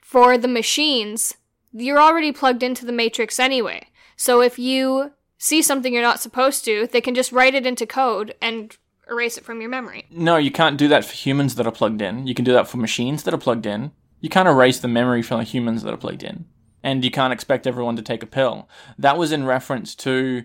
[0.00, 1.36] For the machines,
[1.72, 3.86] you're already plugged into the matrix anyway.
[4.16, 7.86] So if you see something you're not supposed to, they can just write it into
[7.86, 8.76] code and
[9.08, 10.06] erase it from your memory.
[10.10, 12.26] No, you can't do that for humans that are plugged in.
[12.26, 13.92] You can do that for machines that are plugged in.
[14.22, 16.46] You can't erase the memory from the humans that are plugged in.
[16.82, 18.68] And you can't expect everyone to take a pill.
[18.98, 20.44] That was in reference to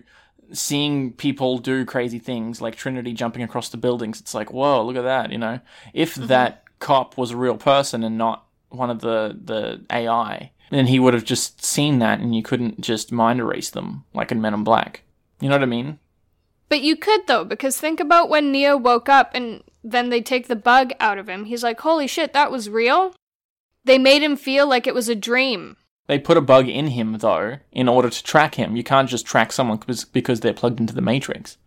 [0.52, 4.20] seeing people do crazy things like Trinity jumping across the buildings.
[4.20, 5.60] It's like, whoa, look at that, you know?
[5.94, 6.26] If mm-hmm.
[6.26, 10.98] that cop was a real person and not one of the, the AI, then he
[10.98, 14.54] would have just seen that and you couldn't just mind erase them like in Men
[14.54, 15.02] in Black.
[15.40, 15.98] You know what I mean?
[16.68, 20.48] But you could though, because think about when Neo woke up and then they take
[20.48, 21.46] the bug out of him.
[21.46, 23.14] He's like, "Holy shit, that was real."
[23.84, 25.76] They made him feel like it was a dream.
[26.06, 28.76] They put a bug in him, though, in order to track him.
[28.76, 31.58] You can't just track someone because- because they're plugged into the Matrix.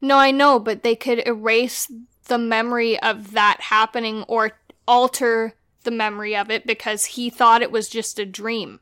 [0.00, 1.90] No, I know, but they could erase
[2.26, 7.70] the memory of that happening or alter the memory of it because he thought it
[7.70, 8.80] was just a dream.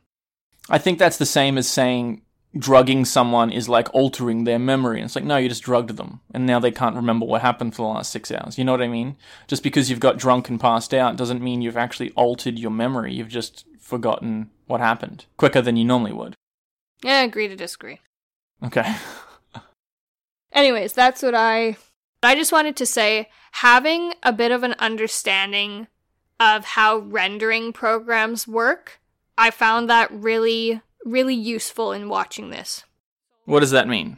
[0.69, 2.22] I think that's the same as saying
[2.57, 4.99] drugging someone is like altering their memory.
[4.99, 7.75] And It's like, no, you just drugged them, and now they can't remember what happened
[7.75, 8.57] for the last six hours.
[8.57, 9.17] You know what I mean?
[9.47, 13.13] Just because you've got drunk and passed out doesn't mean you've actually altered your memory.
[13.13, 16.35] You've just forgotten what happened quicker than you normally would.
[17.03, 17.99] Yeah, agree to disagree.
[18.63, 18.95] Okay.
[20.53, 21.77] Anyways, that's what I
[22.21, 25.87] I just wanted to say having a bit of an understanding
[26.39, 29.01] of how rendering programs work,
[29.37, 32.83] I found that really really useful in watching this.
[33.45, 34.17] what does that mean?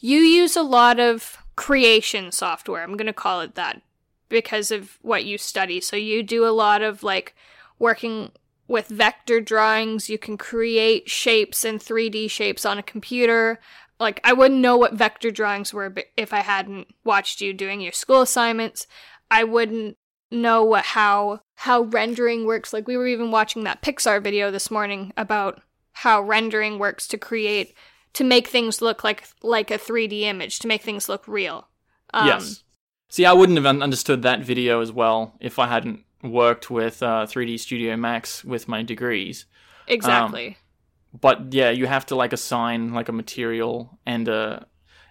[0.00, 2.82] You use a lot of creation software.
[2.82, 3.82] I'm going to call it that
[4.28, 5.80] because of what you study.
[5.80, 7.34] So you do a lot of like
[7.78, 8.30] working
[8.68, 10.08] with vector drawings.
[10.08, 13.58] You can create shapes and 3D shapes on a computer.
[13.98, 17.92] Like I wouldn't know what vector drawings were if I hadn't watched you doing your
[17.92, 18.86] school assignments.
[19.30, 19.96] I wouldn't
[20.30, 22.72] know what how how rendering works.
[22.72, 25.62] Like we were even watching that Pixar video this morning about
[26.02, 27.74] how rendering works to create
[28.12, 31.68] to make things look like like a 3D image, to make things look real.
[32.14, 32.62] Um, yes.
[33.08, 37.26] See, I wouldn't have understood that video as well if I hadn't worked with uh,
[37.26, 39.46] 3D Studio Max with my degrees.
[39.86, 40.48] Exactly.
[40.48, 44.66] Um, but yeah, you have to like assign like a material and a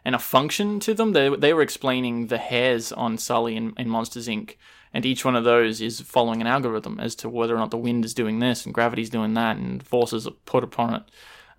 [0.06, 1.12] and a function to them.
[1.12, 4.56] They they were explaining the hairs on Sully in, in Monsters Inc.
[4.94, 7.78] And each one of those is following an algorithm as to whether or not the
[7.78, 11.04] wind is doing this and gravity's doing that and forces are put upon it.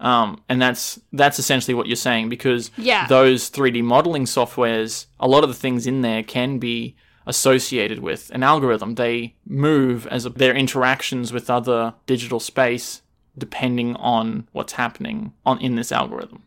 [0.00, 3.06] Um, and that's that's essentially what you're saying because yeah.
[3.08, 8.30] those 3D modeling softwares, a lot of the things in there can be associated with
[8.30, 8.94] an algorithm.
[8.94, 13.02] They move as a, their interactions with other digital space
[13.36, 16.42] depending on what's happening on in this algorithm.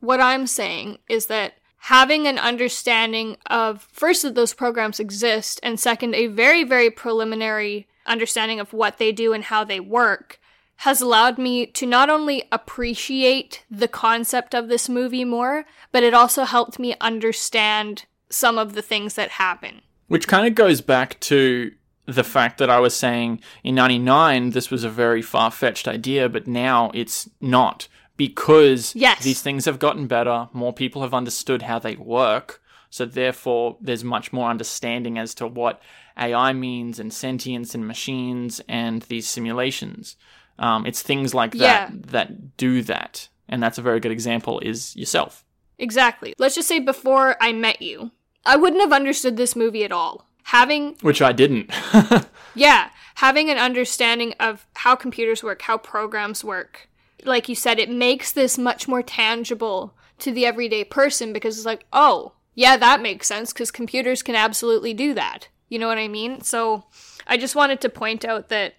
[0.00, 5.78] What I'm saying is that having an understanding of first that those programs exist and
[5.78, 10.40] second a very very preliminary understanding of what they do and how they work
[10.82, 16.14] has allowed me to not only appreciate the concept of this movie more, but it
[16.14, 19.82] also helped me understand some of the things that happen.
[20.06, 21.72] Which kind of goes back to
[22.06, 26.28] the fact that I was saying in 99 this was a very far fetched idea,
[26.28, 29.22] but now it's not because yes.
[29.22, 32.60] these things have gotten better, more people have understood how they work,
[32.90, 35.80] so therefore there's much more understanding as to what
[36.18, 40.16] AI means and sentience and machines and these simulations.
[40.58, 41.90] Um, it's things like that yeah.
[42.08, 44.58] that do that, and that's a very good example.
[44.60, 45.44] Is yourself
[45.78, 46.34] exactly?
[46.38, 48.10] Let's just say before I met you,
[48.44, 50.26] I wouldn't have understood this movie at all.
[50.44, 51.70] Having which I didn't.
[52.56, 56.87] yeah, having an understanding of how computers work, how programs work,
[57.24, 61.66] like you said, it makes this much more tangible to the everyday person because it's
[61.66, 65.48] like, oh, yeah, that makes sense because computers can absolutely do that.
[65.68, 66.40] You know what I mean?
[66.40, 66.84] So
[67.26, 68.74] I just wanted to point out that,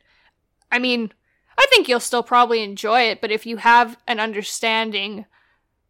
[0.71, 1.11] I mean,
[1.57, 5.25] I think you'll still probably enjoy it, but if you have an understanding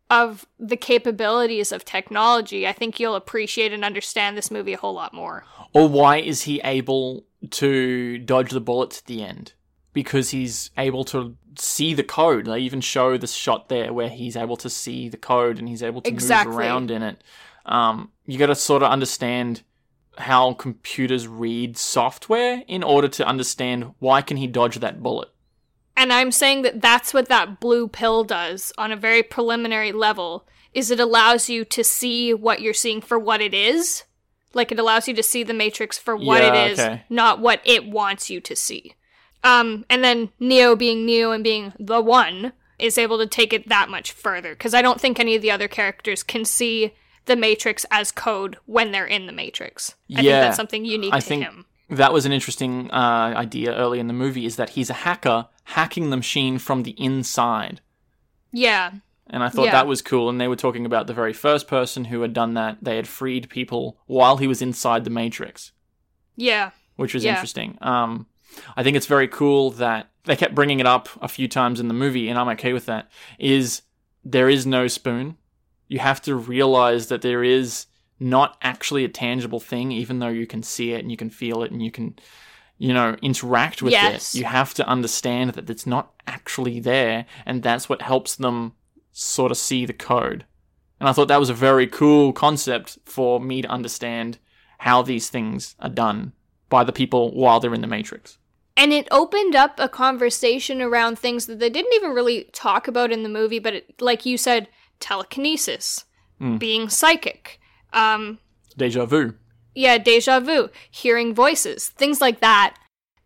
[0.09, 4.93] of the capabilities of technology, I think you'll appreciate and understand this movie a whole
[4.93, 5.45] lot more.
[5.73, 9.53] Or why is he able to dodge the bullets at the end?
[9.93, 12.45] Because he's able to see the code.
[12.45, 15.83] They even show the shot there where he's able to see the code and he's
[15.83, 16.51] able to exactly.
[16.51, 17.23] move around in it.
[17.65, 19.63] Um, you got to sort of understand
[20.17, 25.29] how computers read software in order to understand why can he dodge that bullet
[25.99, 30.47] and I'm saying that that's what that blue pill does on a very preliminary level
[30.73, 34.05] is it allows you to see what you're seeing for what it is.
[34.53, 37.03] Like it allows you to see the matrix for what yeah, it is, okay.
[37.09, 38.93] not what it wants you to see.
[39.43, 43.67] Um and then Neo being Neo and being the one is able to take it
[43.69, 46.93] that much further because I don't think any of the other characters can see
[47.25, 49.95] the matrix as code when they're in the matrix.
[50.15, 53.33] I yeah, think that's something unique I to think him that was an interesting uh,
[53.35, 56.91] idea early in the movie is that he's a hacker hacking the machine from the
[56.91, 57.81] inside.
[58.51, 58.91] Yeah.
[59.27, 59.71] And I thought yeah.
[59.71, 60.29] that was cool.
[60.29, 62.77] And they were talking about the very first person who had done that.
[62.81, 65.71] They had freed people while he was inside the Matrix.
[66.35, 66.71] Yeah.
[66.95, 67.31] Which was yeah.
[67.31, 67.77] interesting.
[67.81, 68.27] Um,
[68.75, 71.87] I think it's very cool that they kept bringing it up a few times in
[71.87, 73.09] the movie, and I'm okay with that.
[73.37, 73.81] Is
[74.23, 75.37] there is no spoon.
[75.87, 77.87] You have to realize that there is
[78.19, 81.63] not actually a tangible thing, even though you can see it and you can feel
[81.63, 82.19] it and you can,
[82.77, 84.35] you know, interact with yes.
[84.35, 84.39] it.
[84.39, 88.73] You have to understand that it's not actually there, and that's what helps them
[89.11, 90.45] sort of see the code.
[90.99, 94.37] And I thought that was a very cool concept for me to understand
[94.79, 96.33] how these things are done
[96.69, 98.37] by the people while they're in the Matrix.
[98.77, 103.11] And it opened up a conversation around things that they didn't even really talk about
[103.11, 106.05] in the movie, but it, like you said, telekinesis,
[106.39, 106.57] mm.
[106.57, 107.59] being psychic,
[107.91, 108.39] um,
[108.77, 109.33] deja vu.
[109.75, 112.75] Yeah, deja vu, hearing voices, things like that.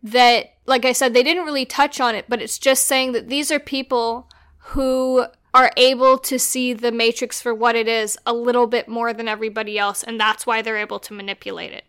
[0.02, 3.28] That, like I said, they didn't really touch on it, but it's just saying that
[3.28, 4.28] these are people
[4.58, 5.24] who
[5.54, 9.28] are able to see the Matrix for what it is a little bit more than
[9.28, 11.84] everybody else, and that's why they're able to manipulate it.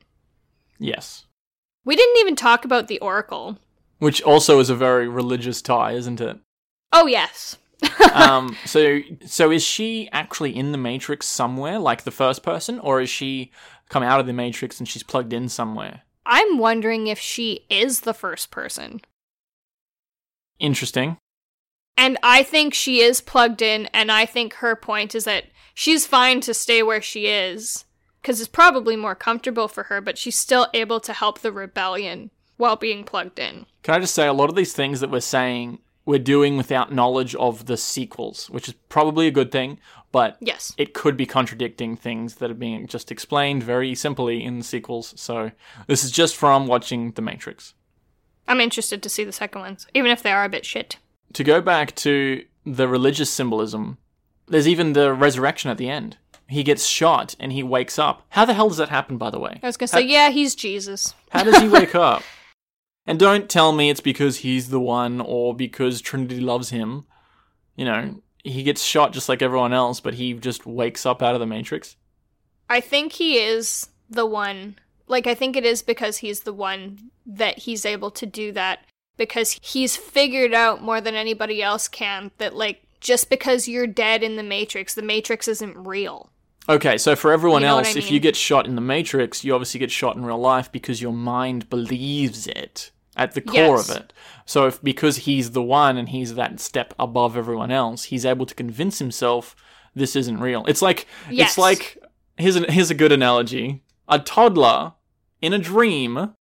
[0.77, 1.24] Yes.
[1.85, 3.59] We didn't even talk about the Oracle.
[3.99, 6.37] Which also is a very religious tie, isn't it?
[6.91, 7.57] Oh, yes.
[8.13, 12.99] um, so, so is she actually in the Matrix somewhere, like the first person, or
[12.99, 13.51] is she
[13.89, 16.01] come out of the Matrix and she's plugged in somewhere?
[16.25, 19.01] I'm wondering if she is the first person.
[20.59, 21.17] Interesting.
[21.97, 26.07] And I think she is plugged in, and I think her point is that she's
[26.07, 27.85] fine to stay where she is,
[28.25, 32.31] because it's probably more comfortable for her, but she's still able to help the rebellion
[32.57, 33.67] while being plugged in.
[33.83, 36.91] Can I just say a lot of these things that we're saying we're doing without
[36.91, 39.77] knowledge of the sequels, which is probably a good thing,
[40.11, 40.73] but Yes.
[40.75, 45.13] it could be contradicting things that are being just explained very simply in the sequels.
[45.15, 45.51] So
[45.85, 47.75] this is just from watching The Matrix.
[48.47, 50.97] I'm interested to see the second ones, even if they are a bit shit.
[51.33, 53.99] To go back to the religious symbolism,
[54.47, 56.17] there's even the resurrection at the end.
[56.47, 58.23] He gets shot and he wakes up.
[58.29, 59.59] How the hell does that happen, by the way?
[59.63, 61.13] I was gonna say, yeah, he's Jesus.
[61.31, 62.23] How does he wake up?
[63.07, 67.05] And don't tell me it's because he's the one or because Trinity loves him.
[67.75, 71.33] You know, he gets shot just like everyone else, but he just wakes up out
[71.33, 71.95] of the Matrix.
[72.69, 74.77] I think he is the one.
[75.07, 78.79] Like, I think it is because he's the one that he's able to do that
[79.17, 84.23] because he's figured out more than anybody else can that, like, just because you're dead
[84.23, 86.31] in the Matrix, the Matrix isn't real.
[86.67, 89.43] Okay, so for everyone You know else, I if you get shot in the Matrix,
[89.43, 93.77] you obviously get shot in real life because your mind believes it at the core
[93.77, 93.89] Yes.
[93.89, 94.13] of it.
[94.45, 98.45] So if because he's the one and he's that step above everyone else, he's able
[98.47, 99.55] to convince himself
[99.93, 100.65] this isn't real.
[100.65, 101.49] It's like Yes.
[101.51, 101.97] it's like
[102.37, 103.83] here's an, here's a good analogy.
[104.07, 104.93] A toddler
[105.41, 106.33] in a dream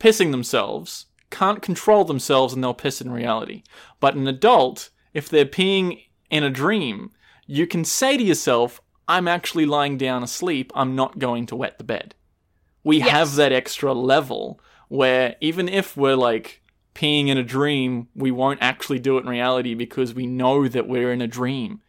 [0.00, 3.62] pissing themselves can't control themselves and they'll piss in reality.
[4.00, 7.10] But an adult, if they're peeing in a dream,
[7.46, 11.78] you can say to yourself, I'm actually lying down asleep, I'm not going to wet
[11.78, 12.14] the bed.
[12.84, 13.08] We Yes.
[13.10, 16.62] have that extra level where even if we're like
[16.94, 20.88] peeing in a dream, we won't actually do it in reality because we know that
[20.88, 21.80] we're in a dream.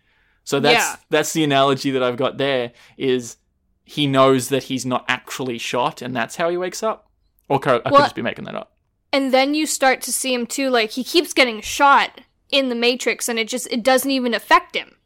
[0.43, 0.95] So that's Yeah.
[1.09, 3.37] that's the analogy that I've got there is
[3.83, 7.07] he knows that he's not actually shot and that's how he wakes up.
[7.49, 8.73] Or I could Well- just be making that up.
[9.11, 12.75] And then you start to see him too, like, he keeps getting shot in the
[12.75, 14.97] Matrix and it just, it doesn't even affect him.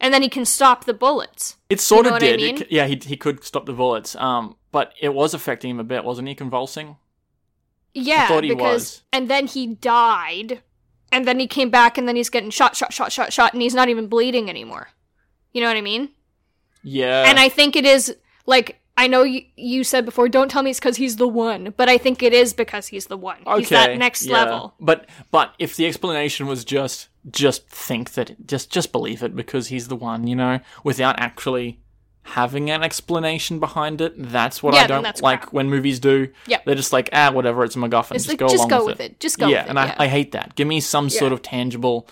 [0.00, 1.56] And then he can stop the bullets.
[1.70, 2.40] It sort know of I did.
[2.40, 2.56] It mean?
[2.58, 4.14] c- yeah, he he could stop the bullets.
[4.16, 6.34] Um, but it was affecting him a bit, wasn't he?
[6.34, 6.96] Convulsing.
[7.94, 9.02] Yeah, thought he because was.
[9.12, 10.62] and then he died,
[11.12, 13.62] and then he came back, and then he's getting shot, shot, shot, shot, shot, and
[13.62, 14.88] he's not even bleeding anymore.
[15.52, 16.10] You know what I mean?
[16.82, 17.24] Yeah.
[17.26, 18.14] and I think it is
[18.46, 20.28] like I know you, you said before.
[20.28, 23.06] Don't tell me it's because he's the one, but I think it is because he's
[23.06, 23.38] the one.
[23.56, 24.34] He's that next yeah.
[24.34, 24.74] level.
[24.78, 29.68] But but if the explanation was just just think that just just believe it because
[29.68, 31.80] he's the one, you know, without actually
[32.28, 35.52] having an explanation behind it, that's what Yeah, I don't like crap.
[35.52, 36.28] when movies do.
[36.46, 36.58] Yeah.
[36.64, 38.14] They're just like, ah, whatever, it's a MacGuffin.
[38.14, 39.20] It's just like go just along go with with it.
[39.20, 39.82] Just go yeah, with and it.
[39.82, 39.94] I, yeah.
[39.98, 40.54] I hate that.
[40.54, 41.18] Give me some Yeah.
[41.18, 42.08] sort of tangible,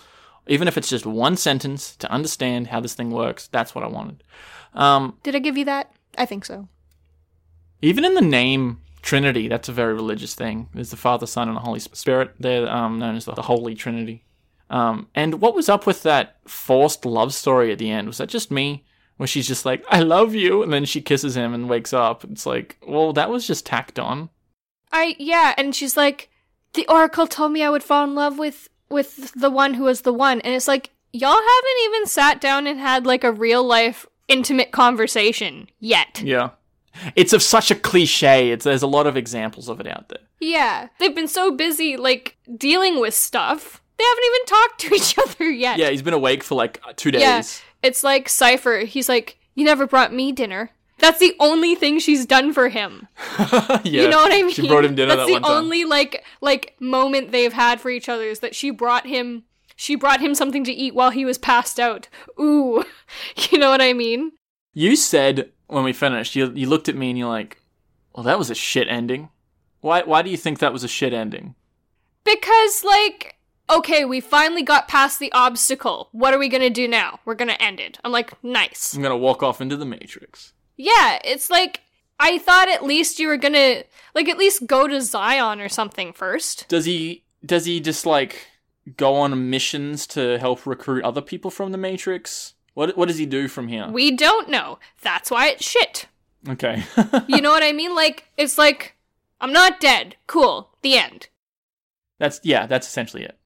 [0.47, 3.47] even if it's just one sentence to understand how this thing works.
[3.47, 4.23] That's what I wanted.
[4.75, 5.91] Um, Did I give you that?
[6.17, 6.67] I think so.
[7.81, 10.69] Even in the name Trinity, that's a very religious thing.
[10.73, 12.35] There's the Father, Son, and the Holy Spirit.
[12.39, 14.23] They're um, known as the Holy Trinity.
[14.69, 18.07] Um, and what was up with that forced love story at the end?
[18.07, 18.85] Was that just me?
[19.17, 22.23] Where she's just like, I love you, and then she kisses him and wakes up.
[22.23, 24.29] It's like, well, that was just tacked on.
[24.91, 26.29] I yeah, and she's like,
[26.73, 30.01] the Oracle told me I would fall in love with with the one who was
[30.01, 33.63] the one, and it's like y'all haven't even sat down and had like a real
[33.63, 36.21] life intimate conversation yet.
[36.23, 36.51] Yeah.
[37.15, 38.51] It's of such a cliche.
[38.51, 40.19] It's there's a lot of examples of it out there.
[40.39, 43.81] Yeah, they've been so busy like dealing with stuff.
[44.03, 45.77] They haven't even talked to each other yet.
[45.77, 47.21] Yeah, he's been awake for like two days.
[47.21, 47.43] Yeah.
[47.87, 48.79] It's like Cypher.
[48.79, 53.07] He's like, "You never brought me dinner." That's the only thing she's done for him.
[53.39, 53.79] yeah.
[53.83, 54.51] You know what I mean?
[54.51, 55.51] She brought him dinner That's that the one time.
[55.51, 59.43] only like like moment they've had for each other is that she brought him
[59.75, 62.09] she brought him something to eat while he was passed out.
[62.39, 62.83] Ooh.
[63.51, 64.31] You know what I mean?
[64.73, 67.61] You said when we finished, you you looked at me and you're like,
[68.15, 69.29] "Well, that was a shit ending."
[69.81, 71.55] Why why do you think that was a shit ending?
[72.23, 73.35] Because like
[73.69, 76.09] okay, we finally got past the obstacle.
[76.11, 77.19] What are we to do now?
[77.25, 77.99] We're to end it.
[78.03, 80.53] I'm like, "Nice." I'm gonna walk off into the Matrix.
[80.77, 81.81] Yeah, it's like
[82.19, 83.83] I thought at least you were to
[84.15, 86.67] like at least go to Zion or something first.
[86.69, 88.47] Does he does he just like
[88.97, 92.53] go on missions to help recruit other people from the Matrix?
[92.73, 93.87] What what does he do from here?
[93.87, 94.79] We don't know.
[95.01, 96.07] That's why it's shit.
[96.49, 96.83] okay.
[97.27, 97.95] You know what I mean?
[97.95, 98.95] Like it's like
[99.39, 100.15] I'm not dead.
[100.27, 100.69] Cool.
[100.81, 101.27] The end.
[102.19, 103.37] that's yeah, that's essentially it.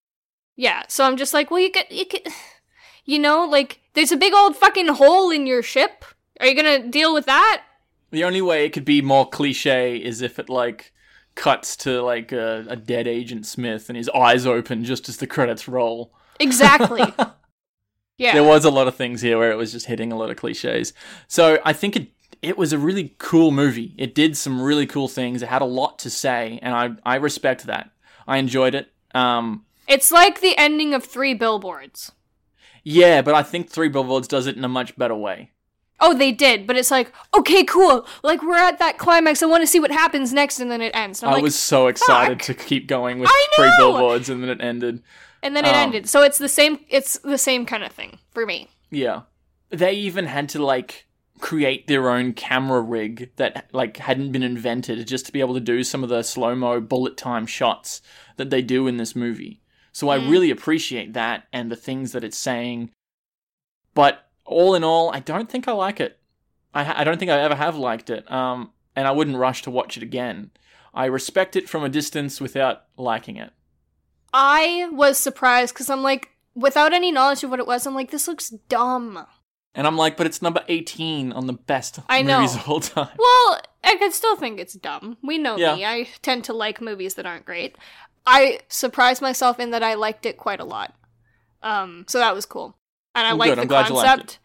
[0.57, 0.83] Yeah.
[0.89, 2.27] So I'm just like, well, you could, you could,
[3.05, 6.03] you know, like there's a big old fucking hole in your ship.
[6.41, 7.63] Are you gonna deal with that?
[8.11, 10.93] The only way it could be more cliche is if it like
[11.35, 15.27] cuts to like a, a dead Agent Smith and his eyes open just as the
[15.27, 16.13] credits roll.
[16.39, 17.01] Exactly.
[18.17, 18.33] yeah.
[18.33, 20.37] There was a lot of things here where it was just hitting a lot of
[20.37, 20.93] cliches.
[21.27, 23.95] So I think it it was a really cool movie.
[23.97, 25.41] It did some really cool things.
[25.41, 27.91] It had a lot to say, and I I respect that.
[28.27, 28.91] I enjoyed it.
[29.15, 32.11] Um, it's like the ending of Three Billboards.
[32.83, 35.51] yeah, but I think Three Billboards does it in a much better way.
[35.99, 38.05] Oh, they did, but it's like, okay, cool.
[38.23, 39.41] Like we're at that climax.
[39.41, 41.23] I want to see what happens next, and then it ends.
[41.23, 42.57] I'm like, was so excited fuck.
[42.57, 45.01] to keep going with three billboards, and then it ended.
[45.41, 46.07] and then it um, ended.
[46.07, 46.79] So it's the same.
[46.89, 48.69] It's the same kind of thing for me.
[48.91, 49.21] Yeah.
[49.69, 51.07] They even had to like
[51.39, 55.59] create their own camera rig that like hadn't been invented just to be able to
[55.59, 58.01] do some of the slow-mo bullet time shots
[58.37, 59.61] that they do in this movie.
[59.97, 62.91] So I really appreciate that and the things that it's saying.
[63.95, 66.19] But all in all, I don't think I like it.
[66.71, 68.31] I, I don't think I ever have liked it.
[68.31, 70.51] Um, and I wouldn't rush to watch it again.
[70.93, 73.53] I respect it from a distance without liking it.
[74.31, 78.11] I was surprised because I'm like, without any knowledge of what it was, I'm like,
[78.11, 79.25] this looks dumb.
[79.73, 82.37] And I'm like, but it's number 18 on the best I know.
[82.37, 83.09] movies of all time.
[83.17, 85.17] Well, I could still think it's dumb.
[85.23, 85.75] We know Yeah.
[85.75, 85.85] me.
[85.85, 87.77] I tend to like movies that aren't great.
[88.27, 90.93] I surprised myself in that I liked it quite a lot.
[91.63, 92.77] Um, so that was cool.
[93.15, 93.57] And I Well, like good.
[93.69, 94.39] the I'm liked concept.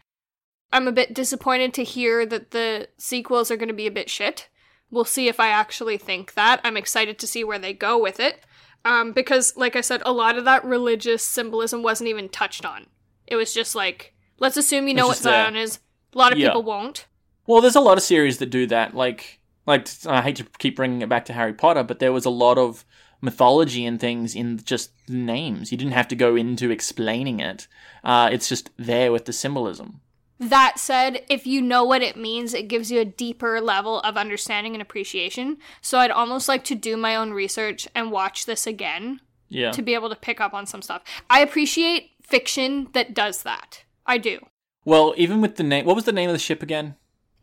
[0.71, 4.09] I'm a bit disappointed to hear that the sequels are going to be a bit
[4.09, 4.49] shit.
[4.89, 6.61] We'll see if I actually think that.
[6.63, 8.39] I'm excited to see where they go with it.
[8.85, 12.87] Um, because, like I said, a lot of that religious symbolism wasn't even touched on.
[13.27, 15.17] It was just like, let's assume you know what.
[15.17, 15.79] Zion is.
[16.13, 16.47] A lot of Yeah.
[16.49, 17.05] people won't.
[17.47, 18.95] Well, there's a lot of series that do that.
[18.95, 22.25] Like, like I hate to keep bringing it back to Harry Potter, but there was
[22.25, 22.85] a lot of
[23.23, 25.71] mythology and things in just the names.
[25.71, 27.67] You didn't have to go into explaining it.
[28.03, 30.01] Uh, it's just there with the symbolism.
[30.39, 34.17] That said, if you know what it means, it gives you a deeper level of
[34.17, 35.57] understanding and appreciation.
[35.81, 39.71] So I'd almost like to do my own research and watch this again Yeah.
[39.71, 41.01] to be able to pick up on some stuff.
[41.29, 43.83] I appreciate fiction that does that.
[44.05, 44.39] I do.
[44.83, 46.95] Well, even with the name, what was the name of the ship again?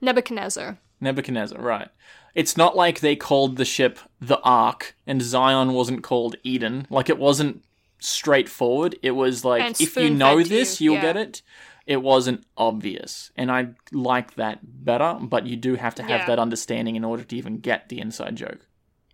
[0.02, 0.78] Nebuchadnezzar.
[1.00, 1.88] Nebuchadnezzar, right.
[2.34, 6.86] It's not like they called the ship the Ark and Zion wasn't called Eden.
[6.90, 7.64] Like, it wasn't
[7.98, 8.96] straightforward.
[9.02, 11.12] It was like, And if you know this, you, you'll yeah.
[11.12, 11.42] get it.
[11.86, 13.32] It wasn't obvious.
[13.36, 16.26] And I like that better, but you do have to have Yeah.
[16.26, 18.60] that understanding in order to even get the inside joke.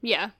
[0.03, 0.31] Yeah.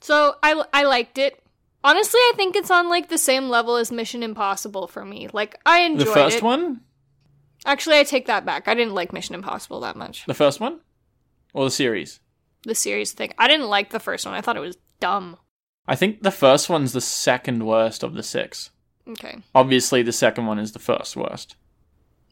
[0.00, 1.38] So I, I liked it.
[1.84, 5.28] Honestly, I think it's on like the same level as Mission Impossible for me.
[5.32, 6.04] Like I enjoyed it.
[6.06, 6.42] The first it.
[6.42, 6.80] one?
[7.66, 8.68] Actually, I take that back.
[8.68, 10.24] I didn't like Mission Impossible that much.
[10.26, 10.80] The first one?
[11.52, 12.20] Or the series?
[12.64, 13.32] The series thing.
[13.38, 14.34] I didn't like the first one.
[14.34, 15.36] I thought it was dumb.
[15.86, 18.70] I think the first one's the second worst of the six.
[19.08, 19.38] Okay.
[19.54, 21.56] Obviously, the second one is the first worst.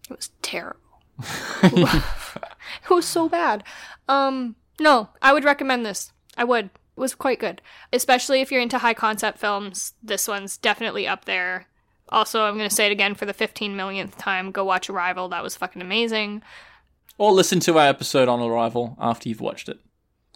[0.08, 0.78] It was terrible.
[1.62, 3.64] it was so bad.
[4.08, 6.12] Um, no, I would recommend this.
[6.36, 6.66] I would.
[6.66, 7.60] It was quite good.
[7.92, 9.94] Especially if you're into high concept films.
[10.02, 11.66] This one's definitely up there.
[12.10, 14.50] Also, I'm going to say it again for the 15 millionth time.
[14.50, 15.28] Go watch Arrival.
[15.28, 16.42] That was fucking amazing.
[17.18, 19.78] Or listen to our episode on Arrival after you've watched it.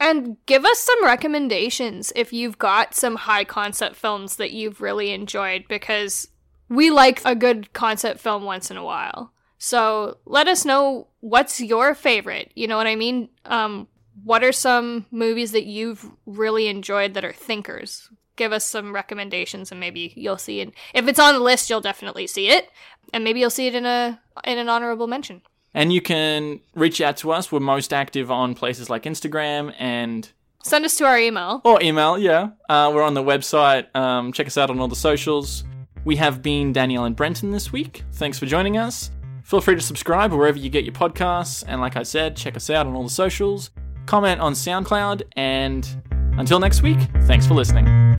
[0.01, 5.13] And give us some recommendations if you've got some high concept films that you've really
[5.13, 6.29] enjoyed because
[6.69, 9.33] we like a good concept film once in a while.
[9.59, 12.51] So let us know what's your favorite.
[12.55, 13.29] You know what I mean?
[13.45, 13.89] Um,
[14.23, 18.11] what are some movies that you've really enjoyed that are thinkers?
[18.37, 20.75] Give us some recommendations and maybe you'll see it.
[20.93, 22.69] If it's on the list, you'll definitely see it.
[23.13, 25.43] And maybe you'll see it in a in an honorable mention.
[25.75, 27.51] And you can reach out to us.
[27.51, 30.31] We're most active on places like Instagram and
[30.63, 31.61] Send us to our email.
[31.65, 32.17] or email.
[32.17, 33.95] Yeah, uh, we're on the website.
[33.95, 35.65] Um, check us out on all the socials.
[36.07, 38.03] We have been Danielle and Brenton this week.
[38.13, 39.11] Thanks for joining us.
[39.43, 41.65] Feel free to subscribe wherever you get your podcasts.
[41.67, 43.71] And like I said, check us out on all the socials.
[44.07, 45.23] Comment on SoundCloud.
[45.37, 45.87] And
[46.39, 48.15] until next week, thanks for listening.